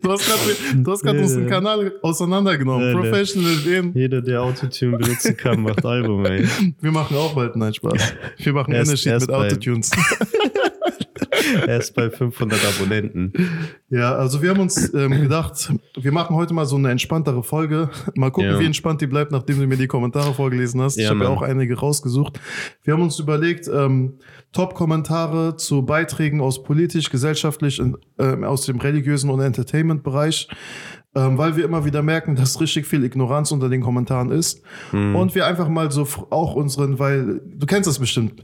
Du 0.06 0.92
hast 0.92 1.02
gerade 1.02 1.20
unseren 1.20 1.46
Kanal 1.46 1.92
auseinandergenommen. 2.02 2.88
Jeder, 2.88 3.00
Professional 3.00 3.66
in. 3.66 3.94
Jeder, 3.94 4.22
der 4.22 4.42
Autotune 4.42 4.98
benutzen 4.98 5.36
kann, 5.36 5.62
macht 5.62 5.84
Album, 5.84 6.24
ey. 6.26 6.46
Wir 6.80 6.92
machen 6.92 7.16
auch 7.16 7.34
bald, 7.34 7.56
nein, 7.56 7.74
Spaß. 7.74 8.14
Wir 8.38 8.52
machen 8.52 8.72
erst, 8.72 8.90
Energy 8.90 9.08
erst 9.08 9.26
mit 9.26 9.36
Autotunes. 9.36 9.90
Erst 11.66 11.94
bei 11.94 12.10
500 12.10 12.58
Abonnenten. 12.66 13.32
Ja, 13.88 14.14
also 14.14 14.42
wir 14.42 14.50
haben 14.50 14.60
uns 14.60 14.92
ähm, 14.94 15.12
gedacht, 15.22 15.72
wir 15.98 16.12
machen 16.12 16.36
heute 16.36 16.54
mal 16.54 16.66
so 16.66 16.76
eine 16.76 16.90
entspanntere 16.90 17.42
Folge. 17.42 17.90
Mal 18.14 18.30
gucken, 18.30 18.50
ja. 18.50 18.60
wie 18.60 18.66
entspannt 18.66 19.00
die 19.00 19.06
bleibt, 19.06 19.32
nachdem 19.32 19.60
du 19.60 19.66
mir 19.66 19.76
die 19.76 19.86
Kommentare 19.86 20.34
vorgelesen 20.34 20.80
hast. 20.80 20.96
Ja, 20.96 21.04
ich 21.04 21.10
habe 21.10 21.24
ja 21.24 21.28
auch 21.28 21.42
einige 21.42 21.78
rausgesucht. 21.78 22.40
Wir 22.82 22.94
haben 22.94 23.02
uns 23.02 23.18
überlegt, 23.18 23.68
ähm, 23.68 24.18
Top-Kommentare 24.52 25.56
zu 25.56 25.82
Beiträgen 25.82 26.40
aus 26.40 26.62
politisch, 26.62 27.10
gesellschaftlich, 27.10 27.80
äh, 28.18 28.44
aus 28.44 28.66
dem 28.66 28.78
religiösen 28.78 29.30
und 29.30 29.40
Entertainment-Bereich 29.40 30.48
ähm, 31.16 31.38
weil 31.38 31.56
wir 31.56 31.64
immer 31.64 31.84
wieder 31.86 32.02
merken, 32.02 32.36
dass 32.36 32.60
richtig 32.60 32.86
viel 32.86 33.02
Ignoranz 33.02 33.50
unter 33.50 33.70
den 33.70 33.80
Kommentaren 33.80 34.30
ist. 34.30 34.62
Mhm. 34.92 35.16
Und 35.16 35.34
wir 35.34 35.46
einfach 35.46 35.68
mal 35.68 35.90
so 35.90 36.06
auch 36.28 36.54
unseren, 36.54 36.98
weil 36.98 37.40
du 37.42 37.66
kennst 37.66 37.88
das 37.88 37.98
bestimmt, 37.98 38.42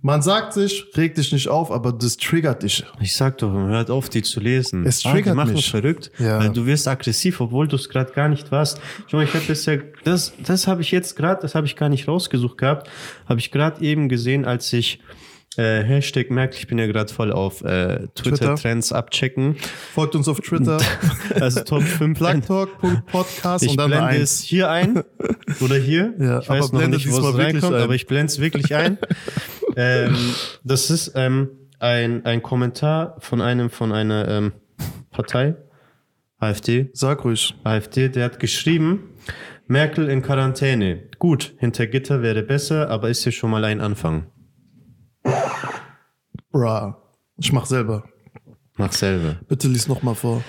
man 0.00 0.22
sagt 0.22 0.52
sich, 0.52 0.86
reg 0.96 1.14
dich 1.14 1.32
nicht 1.32 1.48
auf, 1.48 1.72
aber 1.72 1.92
das 1.92 2.16
triggert 2.16 2.62
dich. 2.62 2.84
Ich 3.00 3.16
sag 3.16 3.38
doch, 3.38 3.52
hört 3.52 3.90
auf, 3.90 4.08
die 4.08 4.22
zu 4.22 4.38
lesen. 4.38 4.86
Es 4.86 5.00
triggert 5.00 5.28
ah, 5.28 5.30
die 5.30 5.36
machen 5.36 5.54
mich. 5.54 5.70
verrückt. 5.70 6.12
Ja. 6.18 6.38
Weil 6.38 6.50
du 6.50 6.66
wirst 6.66 6.86
aggressiv, 6.86 7.40
obwohl 7.40 7.66
du 7.66 7.76
es 7.76 7.88
gerade 7.88 8.12
gar 8.12 8.28
nicht 8.28 8.52
warst. 8.52 8.80
Ich, 9.06 9.12
meine, 9.12 9.24
ich 9.24 9.34
habe 9.34 9.44
das 9.46 9.66
ja, 9.66 9.76
das, 10.04 10.32
das 10.44 10.66
habe 10.68 10.82
ich 10.82 10.92
jetzt 10.92 11.16
gerade, 11.16 11.42
das 11.42 11.54
habe 11.54 11.66
ich 11.66 11.74
gar 11.74 11.88
nicht 11.88 12.06
rausgesucht 12.06 12.58
gehabt, 12.58 12.88
habe 13.28 13.40
ich 13.40 13.50
gerade 13.50 13.84
eben 13.84 14.08
gesehen, 14.08 14.44
als 14.44 14.72
ich 14.72 15.00
äh, 15.58 15.82
Hashtag 15.82 16.30
merkt, 16.30 16.54
ich 16.54 16.68
bin 16.68 16.78
ja 16.78 16.86
gerade 16.86 17.12
voll 17.12 17.32
auf 17.32 17.62
äh, 17.62 18.06
Twitter-Trends 18.14 18.92
abchecken. 18.92 19.56
Folgt 19.92 20.14
uns 20.14 20.28
auf 20.28 20.40
Twitter. 20.40 20.78
also 21.40 21.62
Top 21.62 21.82
5. 21.82 22.16
Plugtalk.podcast 22.16 23.66
und 23.68 23.76
dann 23.76 23.90
blende 23.90 24.16
es 24.18 24.40
hier 24.40 24.70
ein. 24.70 25.02
Oder 25.60 25.76
hier. 25.76 26.14
Ja, 26.18 26.40
ich 26.40 26.48
weiß 26.48 26.72
noch 26.72 26.86
nicht, 26.86 27.10
wo 27.10 27.18
es 27.18 27.36
reinkommt, 27.36 27.74
ein. 27.74 27.82
aber 27.82 27.94
ich 27.94 28.06
blende 28.06 28.26
es 28.26 28.40
wirklich 28.40 28.74
ein. 28.74 28.98
ähm, 29.76 30.16
das 30.62 30.90
ist 30.90 31.12
ähm, 31.16 31.50
ein, 31.80 32.24
ein 32.24 32.42
Kommentar 32.42 33.16
von 33.18 33.40
einem 33.40 33.68
von 33.70 33.92
einer 33.92 34.28
ähm, 34.28 34.52
Partei. 35.10 35.56
AfD. 36.38 36.88
Sag 36.92 37.24
ruhig. 37.24 37.56
AfD, 37.64 38.08
der 38.08 38.26
hat 38.26 38.38
geschrieben, 38.38 39.10
Merkel 39.66 40.08
in 40.08 40.22
Quarantäne. 40.22 41.02
Gut, 41.18 41.54
hinter 41.58 41.88
Gitter 41.88 42.22
wäre 42.22 42.44
besser, 42.44 42.88
aber 42.90 43.08
ist 43.08 43.24
ja 43.24 43.32
schon 43.32 43.50
mal 43.50 43.64
ein 43.64 43.80
Anfang. 43.80 44.26
Bra. 46.50 47.02
Ich 47.36 47.52
mach 47.52 47.66
selber. 47.66 48.04
Mach 48.76 48.92
selber. 48.92 49.36
Bitte 49.48 49.68
lies 49.68 49.88
nochmal 49.88 50.14
vor. 50.14 50.42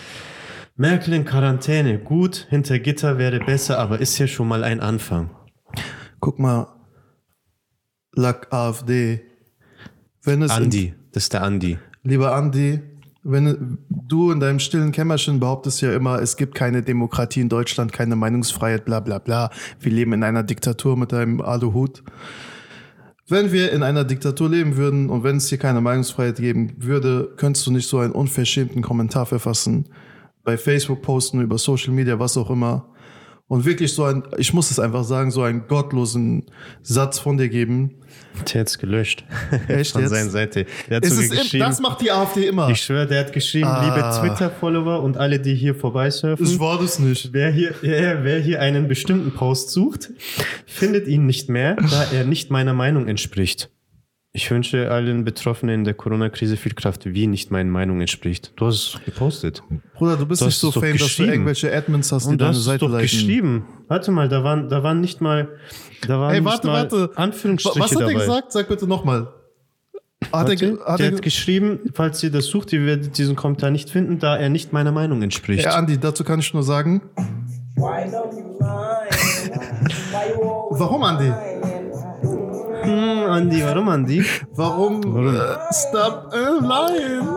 Merkel 0.75 1.13
in 1.13 1.25
Quarantäne. 1.25 1.99
Gut, 1.99 2.47
hinter 2.49 2.79
Gitter 2.79 3.17
wäre 3.17 3.39
besser, 3.39 3.79
aber 3.79 3.99
ist 3.99 4.17
ja 4.17 4.27
schon 4.27 4.47
mal 4.47 4.63
ein 4.63 4.79
Anfang. 4.79 5.29
Guck 6.19 6.39
mal. 6.39 6.67
Lack 8.13 8.47
AfD. 8.51 9.21
Wenn 10.23 10.41
es 10.41 10.51
Andi, 10.51 10.93
das 11.11 11.23
ist 11.23 11.33
der 11.33 11.43
Andi. 11.43 11.77
Lieber 12.03 12.33
Andi, 12.33 12.81
wenn 13.23 13.77
du 13.89 14.31
in 14.31 14.39
deinem 14.39 14.59
stillen 14.59 14.91
Kämmerchen 14.91 15.39
behauptest 15.39 15.81
ja 15.81 15.93
immer, 15.93 16.21
es 16.21 16.37
gibt 16.37 16.55
keine 16.55 16.81
Demokratie 16.81 17.41
in 17.41 17.49
Deutschland, 17.49 17.91
keine 17.91 18.15
Meinungsfreiheit, 18.15 18.85
bla 18.85 18.99
bla 18.99 19.19
bla. 19.19 19.49
Wir 19.79 19.91
leben 19.91 20.13
in 20.13 20.23
einer 20.23 20.43
Diktatur 20.43 20.97
mit 20.97 21.11
deinem 21.11 21.41
Aluhut. 21.41 22.03
Wenn 23.31 23.51
wir 23.51 23.71
in 23.71 23.83
einer 23.83 24.05
Diktatur 24.05 24.49
leben 24.49 24.75
würden 24.75 25.07
und 25.07 25.23
wenn 25.23 25.37
es 25.37 25.49
hier 25.49 25.59
keine 25.59 25.81
Meinungsfreiheit 25.81 26.37
geben 26.37 26.73
würde, 26.77 27.31
könntest 27.37 27.67
du 27.67 27.71
nicht 27.71 27.87
so 27.87 27.99
einen 27.99 28.11
unverschämten 28.11 28.81
Kommentar 28.81 29.27
verfassen, 29.27 29.85
bei 30.43 30.57
Facebook 30.57 31.03
posten, 31.03 31.39
über 31.39 31.59
Social 31.59 31.93
Media, 31.93 32.17
was 32.17 32.35
auch 32.37 32.49
immer. 32.49 32.87
Und 33.49 33.65
wirklich 33.65 33.91
so 33.93 34.03
ein, 34.03 34.23
ich 34.37 34.53
muss 34.53 34.69
es 34.69 34.79
einfach 34.79 35.03
sagen, 35.03 35.31
so 35.31 35.41
einen 35.41 35.67
gottlosen 35.67 36.45
Satz 36.83 37.17
von 37.17 37.35
dir 37.37 37.49
geben, 37.49 37.95
der 38.53 38.61
hat's 38.61 38.77
gelöscht. 38.77 39.25
Echt 39.67 39.91
Von 39.93 40.01
jetzt? 40.01 40.11
seiner 40.11 40.29
Seite. 40.29 40.67
Der 40.87 40.97
hat 40.97 41.05
ist 41.05 41.15
sogar 41.15 41.43
geschrieben, 41.43 41.65
das 41.65 41.79
macht 41.79 41.99
die 42.01 42.11
AfD 42.11 42.47
immer. 42.47 42.69
Ich 42.69 42.79
schwöre, 42.81 43.07
der 43.07 43.21
hat 43.21 43.33
geschrieben, 43.33 43.67
ah. 43.67 43.83
liebe 43.83 44.07
Twitter-Follower 44.19 45.01
und 45.01 45.17
alle, 45.17 45.39
die 45.39 45.55
hier 45.55 45.73
vorbeisurfen. 45.73 46.45
Ich 46.45 46.59
war 46.59 46.77
das 46.79 46.99
nicht. 46.99 47.33
Wer 47.33 47.51
hier, 47.51 47.73
ja, 47.81 48.23
wer 48.23 48.39
hier 48.39 48.61
einen 48.61 48.87
bestimmten 48.87 49.31
Post 49.31 49.71
sucht, 49.71 50.11
findet 50.67 51.07
ihn 51.07 51.25
nicht 51.25 51.49
mehr, 51.49 51.75
da 51.75 52.05
er 52.13 52.25
nicht 52.25 52.51
meiner 52.51 52.75
Meinung 52.75 53.07
entspricht. 53.07 53.71
Ich 54.31 54.51
wünsche 54.51 54.91
allen 54.91 55.23
Betroffenen 55.25 55.73
in 55.73 55.83
der 55.85 55.95
Corona-Krise 55.95 56.55
viel 56.55 56.73
Kraft, 56.75 57.05
wie 57.05 57.25
nicht 57.25 57.49
meinen 57.49 57.71
Meinungen 57.71 58.01
entspricht. 58.01 58.53
Du 58.57 58.67
hast 58.67 58.75
es 58.95 58.99
gepostet. 59.03 59.63
Bruder, 59.95 60.17
du 60.17 60.27
bist 60.27 60.41
du 60.41 60.45
nicht 60.45 60.55
so 60.55 60.71
fame, 60.71 60.97
dass 60.99 61.15
du 61.15 61.23
irgendwelche 61.23 61.75
Admins 61.75 62.11
hast, 62.11 62.27
die 62.27 62.31
Und 62.33 62.41
deine 62.41 62.53
Seite 62.53 62.85
doch 62.85 62.89
leiten. 62.89 63.01
geschrieben. 63.07 63.65
Warte 63.87 64.11
mal, 64.11 64.29
da 64.29 64.43
waren, 64.43 64.69
da 64.69 64.83
waren 64.83 65.01
nicht 65.01 65.19
mal, 65.19 65.47
da 66.07 66.19
waren 66.19 66.35
Ey, 66.35 66.45
warte, 66.45 66.67
nicht 66.67 66.73
mal 66.73 66.91
warte. 66.91 67.11
Anführungsstriche 67.17 67.79
Was 67.79 67.95
hat 67.95 68.01
er 68.01 68.13
gesagt? 68.13 68.51
Sag 68.51 68.67
bitte 68.67 68.85
nochmal. 68.85 69.33
Hat 70.31 70.61
er, 70.61 70.77
hat 70.85 70.99
der 70.99 71.11
hat 71.13 71.21
geschrieben, 71.23 71.79
falls 71.95 72.21
ihr 72.21 72.29
das 72.29 72.45
sucht, 72.45 72.71
ihr 72.71 72.85
werdet 72.85 73.17
diesen 73.17 73.35
Kommentar 73.35 73.71
nicht 73.71 73.89
finden, 73.89 74.19
da 74.19 74.37
er 74.37 74.49
nicht 74.49 74.71
meiner 74.73 74.91
Meinung 74.91 75.23
entspricht. 75.23 75.65
Ja, 75.65 75.71
Andi, 75.71 75.97
dazu 75.97 76.23
kann 76.23 76.39
ich 76.39 76.53
nur 76.53 76.61
sagen. 76.61 77.01
Warum, 80.71 81.03
Andi? 81.03 81.31
Hm, 82.89 83.29
Andi, 83.29 83.61
warum, 83.63 83.89
Andi? 83.89 84.25
Warum? 84.55 85.03
warum? 85.03 85.35
Uh, 85.35 85.57
stop 85.71 86.33
uh, 86.33 86.59
lying. 86.59 87.27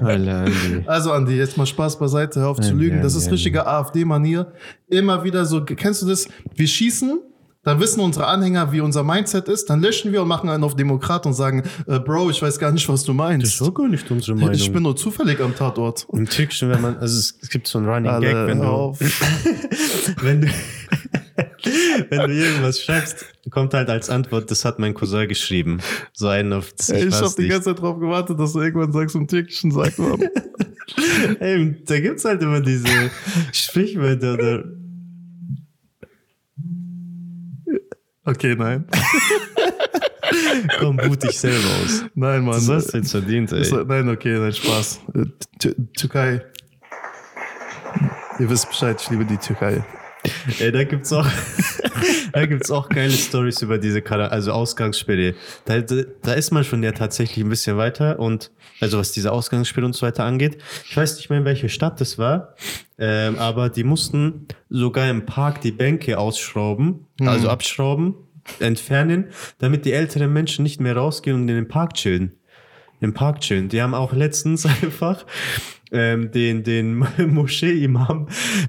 Andi. 0.00 0.84
Also, 0.86 1.12
Andi, 1.12 1.36
jetzt 1.36 1.56
mal 1.56 1.66
Spaß 1.66 1.98
beiseite, 1.98 2.40
hör 2.40 2.50
auf 2.50 2.60
zu 2.60 2.74
lügen. 2.74 3.02
Das 3.02 3.14
ist 3.14 3.30
richtige 3.30 3.66
AfD-Manier. 3.66 4.52
Immer 4.88 5.24
wieder 5.24 5.44
so, 5.44 5.64
kennst 5.64 6.02
du 6.02 6.06
das? 6.06 6.28
Wir 6.54 6.68
schießen 6.68 7.20
dann 7.62 7.78
wissen 7.78 8.00
unsere 8.00 8.26
Anhänger, 8.26 8.72
wie 8.72 8.80
unser 8.80 9.04
Mindset 9.04 9.46
ist. 9.48 9.68
Dann 9.68 9.82
löschen 9.82 10.12
wir 10.12 10.22
und 10.22 10.28
machen 10.28 10.48
einen 10.48 10.64
auf 10.64 10.76
Demokrat 10.76 11.26
und 11.26 11.34
sagen, 11.34 11.62
äh, 11.86 11.98
Bro, 11.98 12.30
ich 12.30 12.40
weiß 12.40 12.58
gar 12.58 12.72
nicht, 12.72 12.88
was 12.88 13.04
du 13.04 13.12
meinst. 13.12 13.46
Das 13.46 13.54
ist 13.54 13.62
auch 13.62 13.74
gar 13.74 13.86
nicht 13.86 14.10
unsere 14.10 14.34
Meinung. 14.34 14.54
Ich 14.54 14.72
bin 14.72 14.82
nur 14.82 14.96
zufällig 14.96 15.40
am 15.40 15.54
Tatort. 15.54 16.06
Im 16.10 16.26
Türkischen, 16.26 16.70
wenn 16.70 16.80
man, 16.80 16.96
also 16.96 17.18
es, 17.18 17.38
es 17.42 17.50
gibt 17.50 17.66
so 17.66 17.78
einen 17.78 17.88
Running 17.88 18.10
Alle 18.10 18.26
Gag, 18.26 18.46
wenn 18.46 18.60
du, 18.62 18.96
wenn 20.22 20.40
du, 20.40 20.48
wenn 22.08 22.28
du 22.28 22.34
irgendwas 22.34 22.80
schreibst, 22.80 23.26
kommt 23.50 23.74
halt 23.74 23.88
als 23.88 24.10
Antwort, 24.10 24.50
das 24.50 24.64
hat 24.64 24.78
mein 24.78 24.94
Cousin 24.94 25.28
geschrieben. 25.28 25.80
So 26.12 26.28
einen 26.28 26.52
auf 26.52 26.72
Ich, 26.80 26.90
ich 26.90 27.14
habe 27.14 27.34
die 27.38 27.48
ganze 27.48 27.70
Zeit 27.70 27.80
drauf 27.80 27.98
gewartet, 27.98 28.38
dass 28.38 28.52
du 28.52 28.60
irgendwann 28.60 28.92
sagst, 28.92 29.16
im 29.16 29.26
Türkischen 29.26 29.70
sagt 29.70 29.98
man. 29.98 30.20
Ey, 31.40 31.76
da 31.84 32.00
gibt's 32.00 32.24
halt 32.24 32.42
immer 32.42 32.60
diese 32.60 33.10
Sprichwörter 33.52 34.34
oder 34.34 34.64
Okay, 38.24 38.54
nein. 38.54 38.84
Komm, 40.78 40.96
boot 40.98 41.22
dich 41.22 41.38
selber 41.38 41.68
aus. 41.82 42.04
Nein, 42.14 42.44
Mann. 42.44 42.64
Du 42.64 42.72
hast 42.74 42.92
jetzt 42.92 43.10
verdient, 43.10 43.50
ey. 43.52 43.84
Nein, 43.84 44.08
okay, 44.08 44.38
nein, 44.38 44.52
Spaß. 44.52 45.00
T 45.58 45.74
Türkei. 45.96 46.42
Ihr 48.38 48.48
wisst 48.48 48.68
Bescheid, 48.68 49.00
ich 49.00 49.10
liebe 49.10 49.24
die 49.24 49.36
Türkei. 49.36 49.84
Ey, 50.58 50.72
da 50.72 50.84
gibt's 50.84 51.12
auch, 51.12 51.26
da 52.32 52.46
gibt's 52.46 52.70
auch 52.70 52.88
geile 52.88 53.12
Stories 53.12 53.62
über 53.62 53.78
diese 53.78 54.02
Kar 54.02 54.30
also 54.30 54.52
Ausgangssperre. 54.52 55.34
Da, 55.64 55.80
da, 55.80 56.32
ist 56.32 56.50
man 56.50 56.64
schon 56.64 56.82
ja 56.82 56.92
tatsächlich 56.92 57.44
ein 57.44 57.48
bisschen 57.48 57.76
weiter 57.76 58.18
und, 58.18 58.50
also 58.80 58.98
was 58.98 59.12
diese 59.12 59.32
Ausgangssperre 59.32 59.86
und 59.86 59.94
so 59.94 60.06
weiter 60.06 60.24
angeht. 60.24 60.58
Ich 60.88 60.96
weiß 60.96 61.16
nicht 61.16 61.30
mehr, 61.30 61.38
in 61.38 61.44
welche 61.44 61.68
Stadt 61.68 62.00
das 62.00 62.18
war, 62.18 62.54
ähm, 62.98 63.38
aber 63.38 63.70
die 63.70 63.84
mussten 63.84 64.46
sogar 64.68 65.08
im 65.08 65.26
Park 65.26 65.60
die 65.62 65.72
Bänke 65.72 66.18
ausschrauben, 66.18 67.06
mhm. 67.18 67.28
also 67.28 67.48
abschrauben, 67.48 68.14
entfernen, 68.58 69.26
damit 69.58 69.84
die 69.84 69.92
älteren 69.92 70.32
Menschen 70.32 70.62
nicht 70.62 70.80
mehr 70.80 70.96
rausgehen 70.96 71.36
und 71.36 71.48
in 71.48 71.54
den 71.54 71.68
Park 71.68 71.94
chillen. 71.94 72.34
Im 73.00 73.14
Park 73.14 73.40
chillen. 73.40 73.70
Die 73.70 73.80
haben 73.80 73.94
auch 73.94 74.12
letztens 74.12 74.66
einfach 74.82 75.24
ähm, 75.92 76.30
den, 76.30 76.62
den 76.62 76.98
Moschee-Imam 77.18 78.28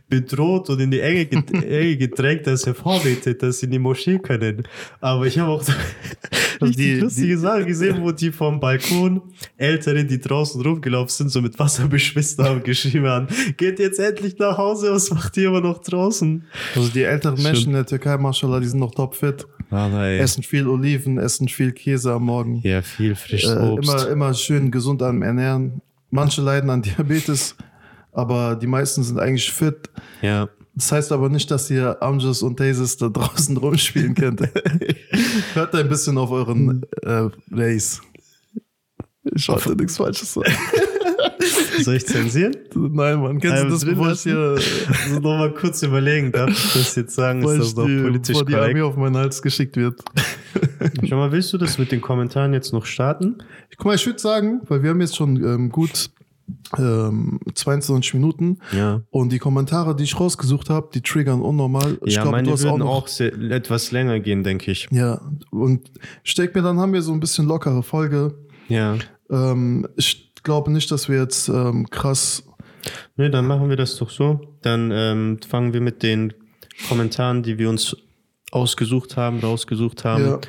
bedroht 0.10 0.70
und 0.70 0.80
in 0.80 0.92
die 0.92 1.00
Enge, 1.00 1.28
Enge 1.54 1.98
gedrängt, 1.98 2.48
dass 2.48 2.64
er 2.64 2.76
vorbetet, 2.76 3.42
dass 3.44 3.60
sie 3.60 3.66
in 3.66 3.72
die 3.72 3.80
Moschee 3.80 4.20
können. 4.20 4.64
Aber 5.00 5.26
ich 5.26 5.38
habe 5.40 5.52
auch 5.52 5.64
die, 6.62 6.96
lustige 6.96 7.38
Sachen 7.38 7.66
gesehen, 7.66 8.02
wo 8.02 8.12
die 8.12 8.32
vom 8.32 8.60
Balkon 8.60 9.22
Ältere, 9.58 10.06
die 10.06 10.20
draußen 10.20 10.62
rumgelaufen 10.62 11.10
sind, 11.10 11.30
so 11.30 11.42
mit 11.42 11.58
Wasser 11.60 11.88
beschwitzt 11.88 12.40
haben, 12.40 12.64
geschrieben 12.64 13.08
haben, 13.08 13.28
geht 13.58 13.80
jetzt 13.80 14.00
endlich 14.00 14.38
nach 14.38 14.58
Hause, 14.58 14.92
was 14.92 15.12
macht 15.12 15.38
ihr 15.38 15.48
immer 15.48 15.62
noch 15.62 15.80
draußen? 15.80 16.46
Also 16.76 16.90
die 16.90 17.04
älteren 17.04 17.42
Menschen 17.42 17.68
in 17.68 17.74
der 17.74 17.86
Türkei, 17.86 18.18
Mashallah, 18.18 18.60
die 18.60 18.68
sind 18.68 18.80
noch 18.80 18.94
topfit. 18.94 19.46
Ah, 19.70 20.06
essen 20.06 20.44
viel 20.44 20.68
Oliven, 20.68 21.18
essen 21.18 21.48
viel 21.48 21.72
Käse 21.72 22.12
am 22.12 22.26
Morgen. 22.26 22.60
Ja, 22.64 22.82
viel 22.82 23.16
frisches 23.16 23.52
äh, 23.52 23.60
Obst. 23.60 23.90
Immer, 23.90 24.10
immer 24.10 24.34
schön 24.34 24.70
gesund 24.70 25.02
am 25.02 25.22
Ernähren. 25.22 25.82
Manche 26.12 26.42
leiden 26.42 26.70
an 26.70 26.82
Diabetes, 26.82 27.56
aber 28.12 28.56
die 28.56 28.68
meisten 28.68 29.02
sind 29.04 29.20
eigentlich 29.20 29.52
fit. 29.52 29.90
Ja. 30.22 30.50
Das 30.76 30.92
heißt 30.92 31.12
aber 31.12 31.30
nicht, 31.30 31.50
dass 31.52 31.70
ihr 31.70 32.02
Amjus 32.02 32.44
und 32.44 32.58
Tazes 32.58 32.98
da 32.98 33.10
draußen 33.10 33.58
rumspielen 33.58 34.14
könnt. 34.14 34.42
Hört 35.54 35.76
ein 35.76 35.90
bisschen 35.90 36.18
auf 36.18 36.32
euren 36.32 36.84
äh, 37.04 37.30
Race. 37.52 38.02
Ich 39.24 39.48
wollte 39.48 39.76
nichts 39.76 39.98
Falsches 39.98 40.34
sagen. 40.34 40.52
Soll 41.84 41.96
ich 41.96 42.06
zensieren? 42.06 42.56
Nein, 42.76 43.22
Mann. 43.22 43.40
Kennst 43.40 43.64
du 43.64 43.70
das, 43.70 43.86
bevor 43.86 44.12
ich 44.12 44.22
hier 44.22 44.56
also 44.58 45.20
noch 45.20 45.38
mal 45.38 45.54
kurz 45.54 45.82
überlegen 45.82 46.32
darf, 46.32 46.50
ich 46.50 46.74
das 46.74 46.96
jetzt 46.96 47.16
sagen, 47.16 47.44
ist 47.44 47.60
das 47.60 47.76
doch 47.76 47.86
politisch 47.86 48.38
die 48.40 48.54
korrekt. 48.54 48.70
Armee 48.70 48.82
auf 48.82 48.96
meinen 48.96 49.18
Hals 49.18 49.42
geschickt 49.42 49.76
wird. 49.78 50.02
Schau 51.08 51.18
mal, 51.18 51.32
willst 51.32 51.54
du 51.54 51.58
das 51.58 51.78
mit 51.78 51.92
den 51.92 52.02
Kommentaren 52.02 52.54
jetzt 52.54 52.74
noch 52.74 52.86
starten? 52.86 53.38
Guck 53.78 53.86
mal, 53.86 53.96
ich 53.96 54.06
würde 54.06 54.20
sagen, 54.20 54.62
weil 54.68 54.84
wir 54.84 54.92
haben 54.92 55.02
jetzt 55.02 55.16
schon 55.16 55.38
ähm, 55.44 55.70
gut 55.70 56.10
ähm, 56.78 57.40
22 57.54 58.14
Minuten. 58.16 58.60
Ja. 58.76 59.02
Und 59.10 59.32
die 59.32 59.40
Kommentare, 59.40 59.96
die 59.96 60.04
ich 60.04 60.20
rausgesucht 60.20 60.70
habe, 60.70 60.90
die 60.94 61.02
triggern 61.02 61.42
unnormal. 61.42 61.98
Ich 62.06 62.16
ja, 62.16 62.24
glaub, 62.24 62.34
meine 62.34 62.48
würden 62.48 62.82
auch, 62.82 63.04
auch 63.04 63.08
sehr, 63.08 63.34
etwas 63.34 63.92
länger 63.92 64.20
gehen, 64.20 64.44
denke 64.44 64.72
ich. 64.72 64.88
Ja, 64.92 65.22
und 65.52 65.90
ich 66.24 66.34
denke 66.36 66.60
mir, 66.60 66.64
dann 66.64 66.80
haben 66.80 66.94
wir 66.94 67.02
so 67.02 67.14
ein 67.14 67.20
bisschen 67.20 67.48
lockere 67.48 67.84
Folge. 67.84 68.36
Ja. 68.68 68.98
Ähm, 69.30 69.88
ich 69.96 70.34
glaube 70.44 70.72
nicht, 70.72 70.92
dass 70.92 71.10
wir 71.10 71.20
jetzt 71.20 71.50
ähm, 71.50 71.90
krass. 71.90 72.44
Nee, 73.16 73.30
dann 73.30 73.46
machen 73.46 73.70
wir 73.70 73.78
das 73.78 73.96
doch 73.98 74.10
so. 74.10 74.56
Dann 74.62 74.92
ähm, 74.92 75.40
fangen 75.48 75.74
wir 75.74 75.82
mit 75.82 76.04
den 76.04 76.34
Kommentaren, 76.88 77.44
die 77.44 77.58
wir 77.60 77.70
uns 77.70 77.96
ausgesucht 78.52 79.18
haben, 79.18 79.40
rausgesucht 79.40 80.06
haben. 80.06 80.26
Ja. 80.26 80.40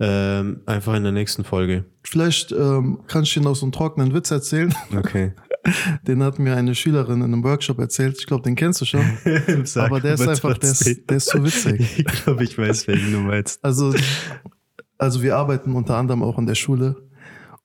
Ähm, 0.00 0.62
einfach 0.66 0.94
in 0.94 1.02
der 1.02 1.12
nächsten 1.12 1.44
Folge. 1.44 1.84
Vielleicht 2.02 2.50
ähm, 2.50 3.02
kann 3.06 3.22
ich 3.22 3.34
dir 3.34 3.42
noch 3.42 3.54
so 3.54 3.66
einen 3.66 3.72
trockenen 3.72 4.14
Witz 4.14 4.30
erzählen. 4.30 4.74
Okay. 4.96 5.34
Den 6.02 6.22
hat 6.22 6.38
mir 6.38 6.56
eine 6.56 6.74
Schülerin 6.74 7.18
in 7.18 7.32
einem 7.32 7.44
Workshop 7.44 7.78
erzählt. 7.78 8.16
Ich 8.18 8.26
glaube, 8.26 8.42
den 8.42 8.56
kennst 8.56 8.80
du 8.80 8.84
schon. 8.84 9.00
Aber 9.76 10.00
der 10.00 10.14
ist 10.14 10.26
einfach, 10.26 10.58
der 10.58 10.70
ist, 10.70 11.08
der 11.08 11.16
ist 11.16 11.28
so 11.28 11.44
witzig. 11.44 11.98
Ich 11.98 12.04
glaube, 12.04 12.42
ich 12.42 12.58
weiß, 12.58 12.88
welchen 12.88 13.12
du 13.12 13.18
meinst. 13.18 13.64
Also, 13.64 13.94
also 14.98 15.22
wir 15.22 15.36
arbeiten 15.36 15.74
unter 15.74 15.96
anderem 15.96 16.22
auch 16.24 16.38
in 16.38 16.46
der 16.46 16.56
Schule. 16.56 17.08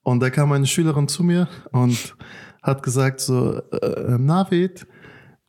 Und 0.04 0.20
da 0.22 0.30
kam 0.30 0.52
eine 0.52 0.68
Schülerin 0.68 1.08
zu 1.08 1.24
mir 1.24 1.48
und 1.72 2.16
hat 2.62 2.84
gesagt 2.84 3.20
so, 3.20 3.62
äh, 3.72 4.18
Navid, 4.18 4.86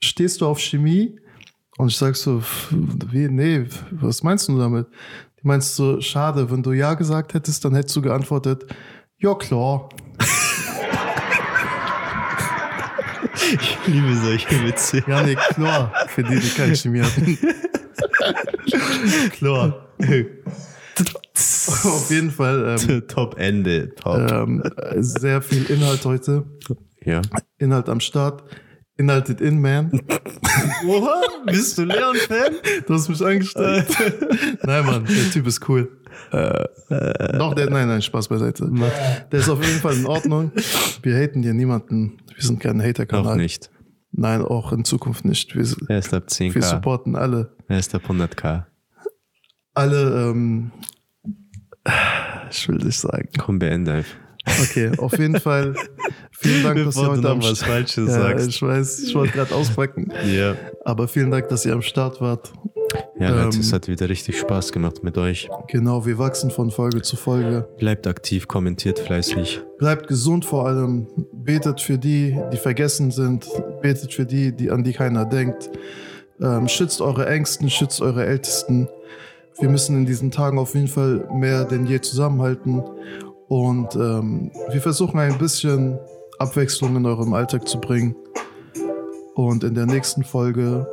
stehst 0.01 0.41
du 0.41 0.47
auf 0.47 0.59
Chemie? 0.59 1.19
Und 1.79 1.89
ich 1.89 1.97
sag 1.97 2.17
so, 2.17 2.43
wie, 2.71 3.29
nee, 3.29 3.65
was 3.93 4.25
meinst 4.25 4.49
du 4.49 4.59
damit? 4.59 4.89
Die 5.41 5.47
meinst 5.47 5.77
so, 5.77 6.01
schade, 6.01 6.51
wenn 6.51 6.63
du 6.63 6.73
Ja 6.73 6.95
gesagt 6.95 7.35
hättest, 7.35 7.65
dann 7.65 7.75
hättest 7.75 7.95
du 7.95 8.03
geantwortet, 8.03 8.67
ja 9.17 9.35
klar. 9.35 9.89
Ich 13.51 13.79
liebe 13.87 14.15
solche 14.15 14.63
Witze. 14.67 15.03
Ja, 15.07 15.23
nee, 15.23 15.35
klar, 15.35 15.91
für 16.09 16.23
die, 16.23 16.39
die 16.39 16.51
keine 16.51 16.77
Chemie 16.77 17.01
hatten. 17.01 17.39
klar. 19.31 19.89
Auf 21.85 22.11
jeden 22.11 22.31
Fall. 22.31 22.77
Ähm, 22.79 23.09
Top 23.09 23.39
Ende. 23.39 23.95
Top. 23.95 24.31
Ähm, 24.31 24.63
sehr 24.97 25.41
viel 25.41 25.65
Inhalt 25.71 26.05
heute. 26.05 26.45
Ja. 27.03 27.23
Inhalt 27.57 27.89
am 27.89 28.01
Start. 28.01 28.43
Inhalted 28.99 29.41
in, 29.41 29.61
man. 29.61 29.93
Oha, 30.87 31.23
bist 31.47 31.79
du 31.79 31.85
Leon-Fan? 31.85 32.57
Du 32.87 32.95
hast 32.95 33.09
mich 33.09 33.25
angestellt. 33.25 33.87
nein, 34.65 34.85
Mann, 34.85 35.05
der 35.05 35.31
Typ 35.31 35.47
ist 35.47 35.69
cool. 35.69 35.89
Äh, 36.33 36.65
Doch, 37.39 37.55
der, 37.55 37.71
nein, 37.71 37.87
nein, 37.87 38.03
Spaß 38.03 38.27
beiseite. 38.27 38.69
Der 39.31 39.39
ist 39.39 39.49
auf 39.49 39.65
jeden 39.65 39.79
Fall 39.79 39.97
in 39.97 40.07
Ordnung. 40.07 40.51
Wir 41.03 41.17
haten 41.17 41.45
hier 41.45 41.55
niemanden. 41.55 42.19
Wir 42.35 42.43
sind 42.43 42.59
kein 42.59 42.83
Hater-Kanal. 42.83 43.35
Auch 43.35 43.37
nicht. 43.37 43.71
Nein, 44.11 44.43
auch 44.43 44.73
in 44.73 44.85
Zukunft 44.85 45.25
nicht. 45.25 45.55
Wir, 45.55 45.65
er 45.89 45.99
ist 45.99 46.13
ab 46.13 46.25
10k. 46.29 46.57
Wir 46.57 46.63
supporten 46.63 47.15
alle. 47.15 47.55
Er 47.69 47.79
ist 47.79 47.95
ab 47.95 48.03
100k. 48.09 48.65
Alle, 49.75 50.31
ähm, 50.31 50.73
ich 52.51 52.69
will 52.69 52.79
nicht 52.79 52.99
sagen. 52.99 53.29
Komm, 53.39 53.61
beende 53.61 53.93
einfach. 53.93 54.17
Okay, 54.63 54.91
auf 54.99 55.19
jeden 55.19 55.41
Fall. 55.41 55.75
Vielen 56.33 56.63
Dank, 56.63 56.85
dass 56.85 56.97
ihr 56.97 57.09
heute 57.09 57.29
am 57.29 57.43
was 57.43 57.63
Falsches 57.63 58.09
ja, 58.09 58.21
sagst. 58.21 58.49
Ich 58.49 58.63
weiß, 58.63 59.01
ich 59.01 59.15
wollte 59.15 59.33
gerade 59.33 59.55
auspacken. 59.55 60.13
Ja. 60.27 60.57
Aber 60.85 61.09
vielen 61.09 61.31
Dank, 61.31 61.49
dass 61.49 61.67
ihr 61.67 61.73
am 61.73 61.83
Start 61.83 62.21
wart. 62.21 62.53
Ja, 63.19 63.31
Leute, 63.31 63.57
ähm, 63.57 63.61
es 63.61 63.73
hat 63.73 63.89
wieder 63.89 64.09
richtig 64.09 64.39
Spaß 64.39 64.73
gemacht 64.73 65.03
mit 65.03 65.19
euch. 65.19 65.49
Genau, 65.69 66.07
wir 66.07 66.19
wachsen 66.19 66.51
von 66.51 66.71
Folge 66.71 67.03
zu 67.03 67.17
Folge. 67.17 67.69
Bleibt 67.79 68.07
aktiv, 68.07 68.47
kommentiert 68.49 68.99
fleißig. 68.99 69.61
Bleibt 69.79 70.07
gesund 70.07 70.45
vor 70.45 70.67
allem. 70.67 71.07
Betet 71.33 71.81
für 71.81 71.99
die, 71.99 72.39
die 72.53 72.57
vergessen 72.57 73.11
sind. 73.11 73.47
Betet 73.83 74.15
für 74.15 74.25
die, 74.25 74.55
die 74.55 74.71
an 74.71 74.85
die 74.85 74.93
keiner 74.93 75.25
denkt. 75.25 75.71
Ähm, 76.41 76.69
schützt 76.69 77.01
eure 77.01 77.27
Ängsten, 77.27 77.69
schützt 77.69 78.01
eure 78.01 78.25
Ältesten. 78.25 78.89
wir 79.61 79.69
müssen 79.69 79.97
in 79.97 80.07
diesen 80.07 80.31
Tagen 80.31 80.59
auf 80.59 80.75
jeden 80.75 80.87
Fall 80.87 81.29
mehr 81.33 81.65
denn 81.65 81.87
je 81.87 82.01
zusammenhalten. 82.01 82.83
Und 83.49 83.95
ähm, 83.97 84.51
wir 84.71 84.81
versuchen 84.81 85.19
ein 85.19 85.39
bisschen 85.39 85.99
Abwechslung 86.39 86.97
in 86.97 87.07
eurem 87.07 87.33
Alltag 87.33 87.67
zu 87.67 87.81
bringen. 87.81 88.15
Und 89.35 89.65
in 89.65 89.75
der 89.75 89.87
nächsten 89.87 90.25
Folge 90.25 90.87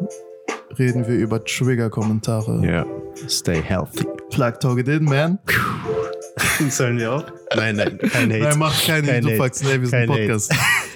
reden 0.78 1.08
wir 1.08 1.16
über 1.16 1.44
Trigger-Kommentare. 1.44 2.62
Ja, 2.64 2.86
yeah. 2.86 2.86
stay 3.28 3.62
healthy. 3.62 4.06
Plug 4.30 4.54
Talk 4.60 4.80
It 4.80 4.88
In, 4.88 5.06
man. 5.06 5.40
Sollen 6.70 6.98
wir 6.98 7.14
auch? 7.14 7.26
Nein, 7.56 7.76
nein, 7.76 7.98
kein 7.98 8.32
Hate. 8.32 8.44
Nein, 8.44 8.60
mach 8.60 8.86
keine 8.86 9.08
kein 9.08 9.24
du 9.24 9.36
fucks. 9.36 9.64
Nee, 9.64 9.80
wir 9.80 9.88
sind 9.88 10.08
Podcast. 10.08 10.54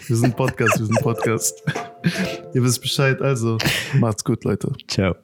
Wir 0.08 0.15
sind 0.15 0.36
Podcast, 0.36 0.80
wir 0.80 0.86
sind 0.86 1.02
Podcast. 1.02 1.63
Ihr 2.54 2.63
wisst 2.63 2.82
Bescheid, 2.82 3.22
also 3.22 3.58
macht's 3.93 4.24
gut, 4.24 4.43
Leute. 4.43 4.72
Ciao. 4.88 5.15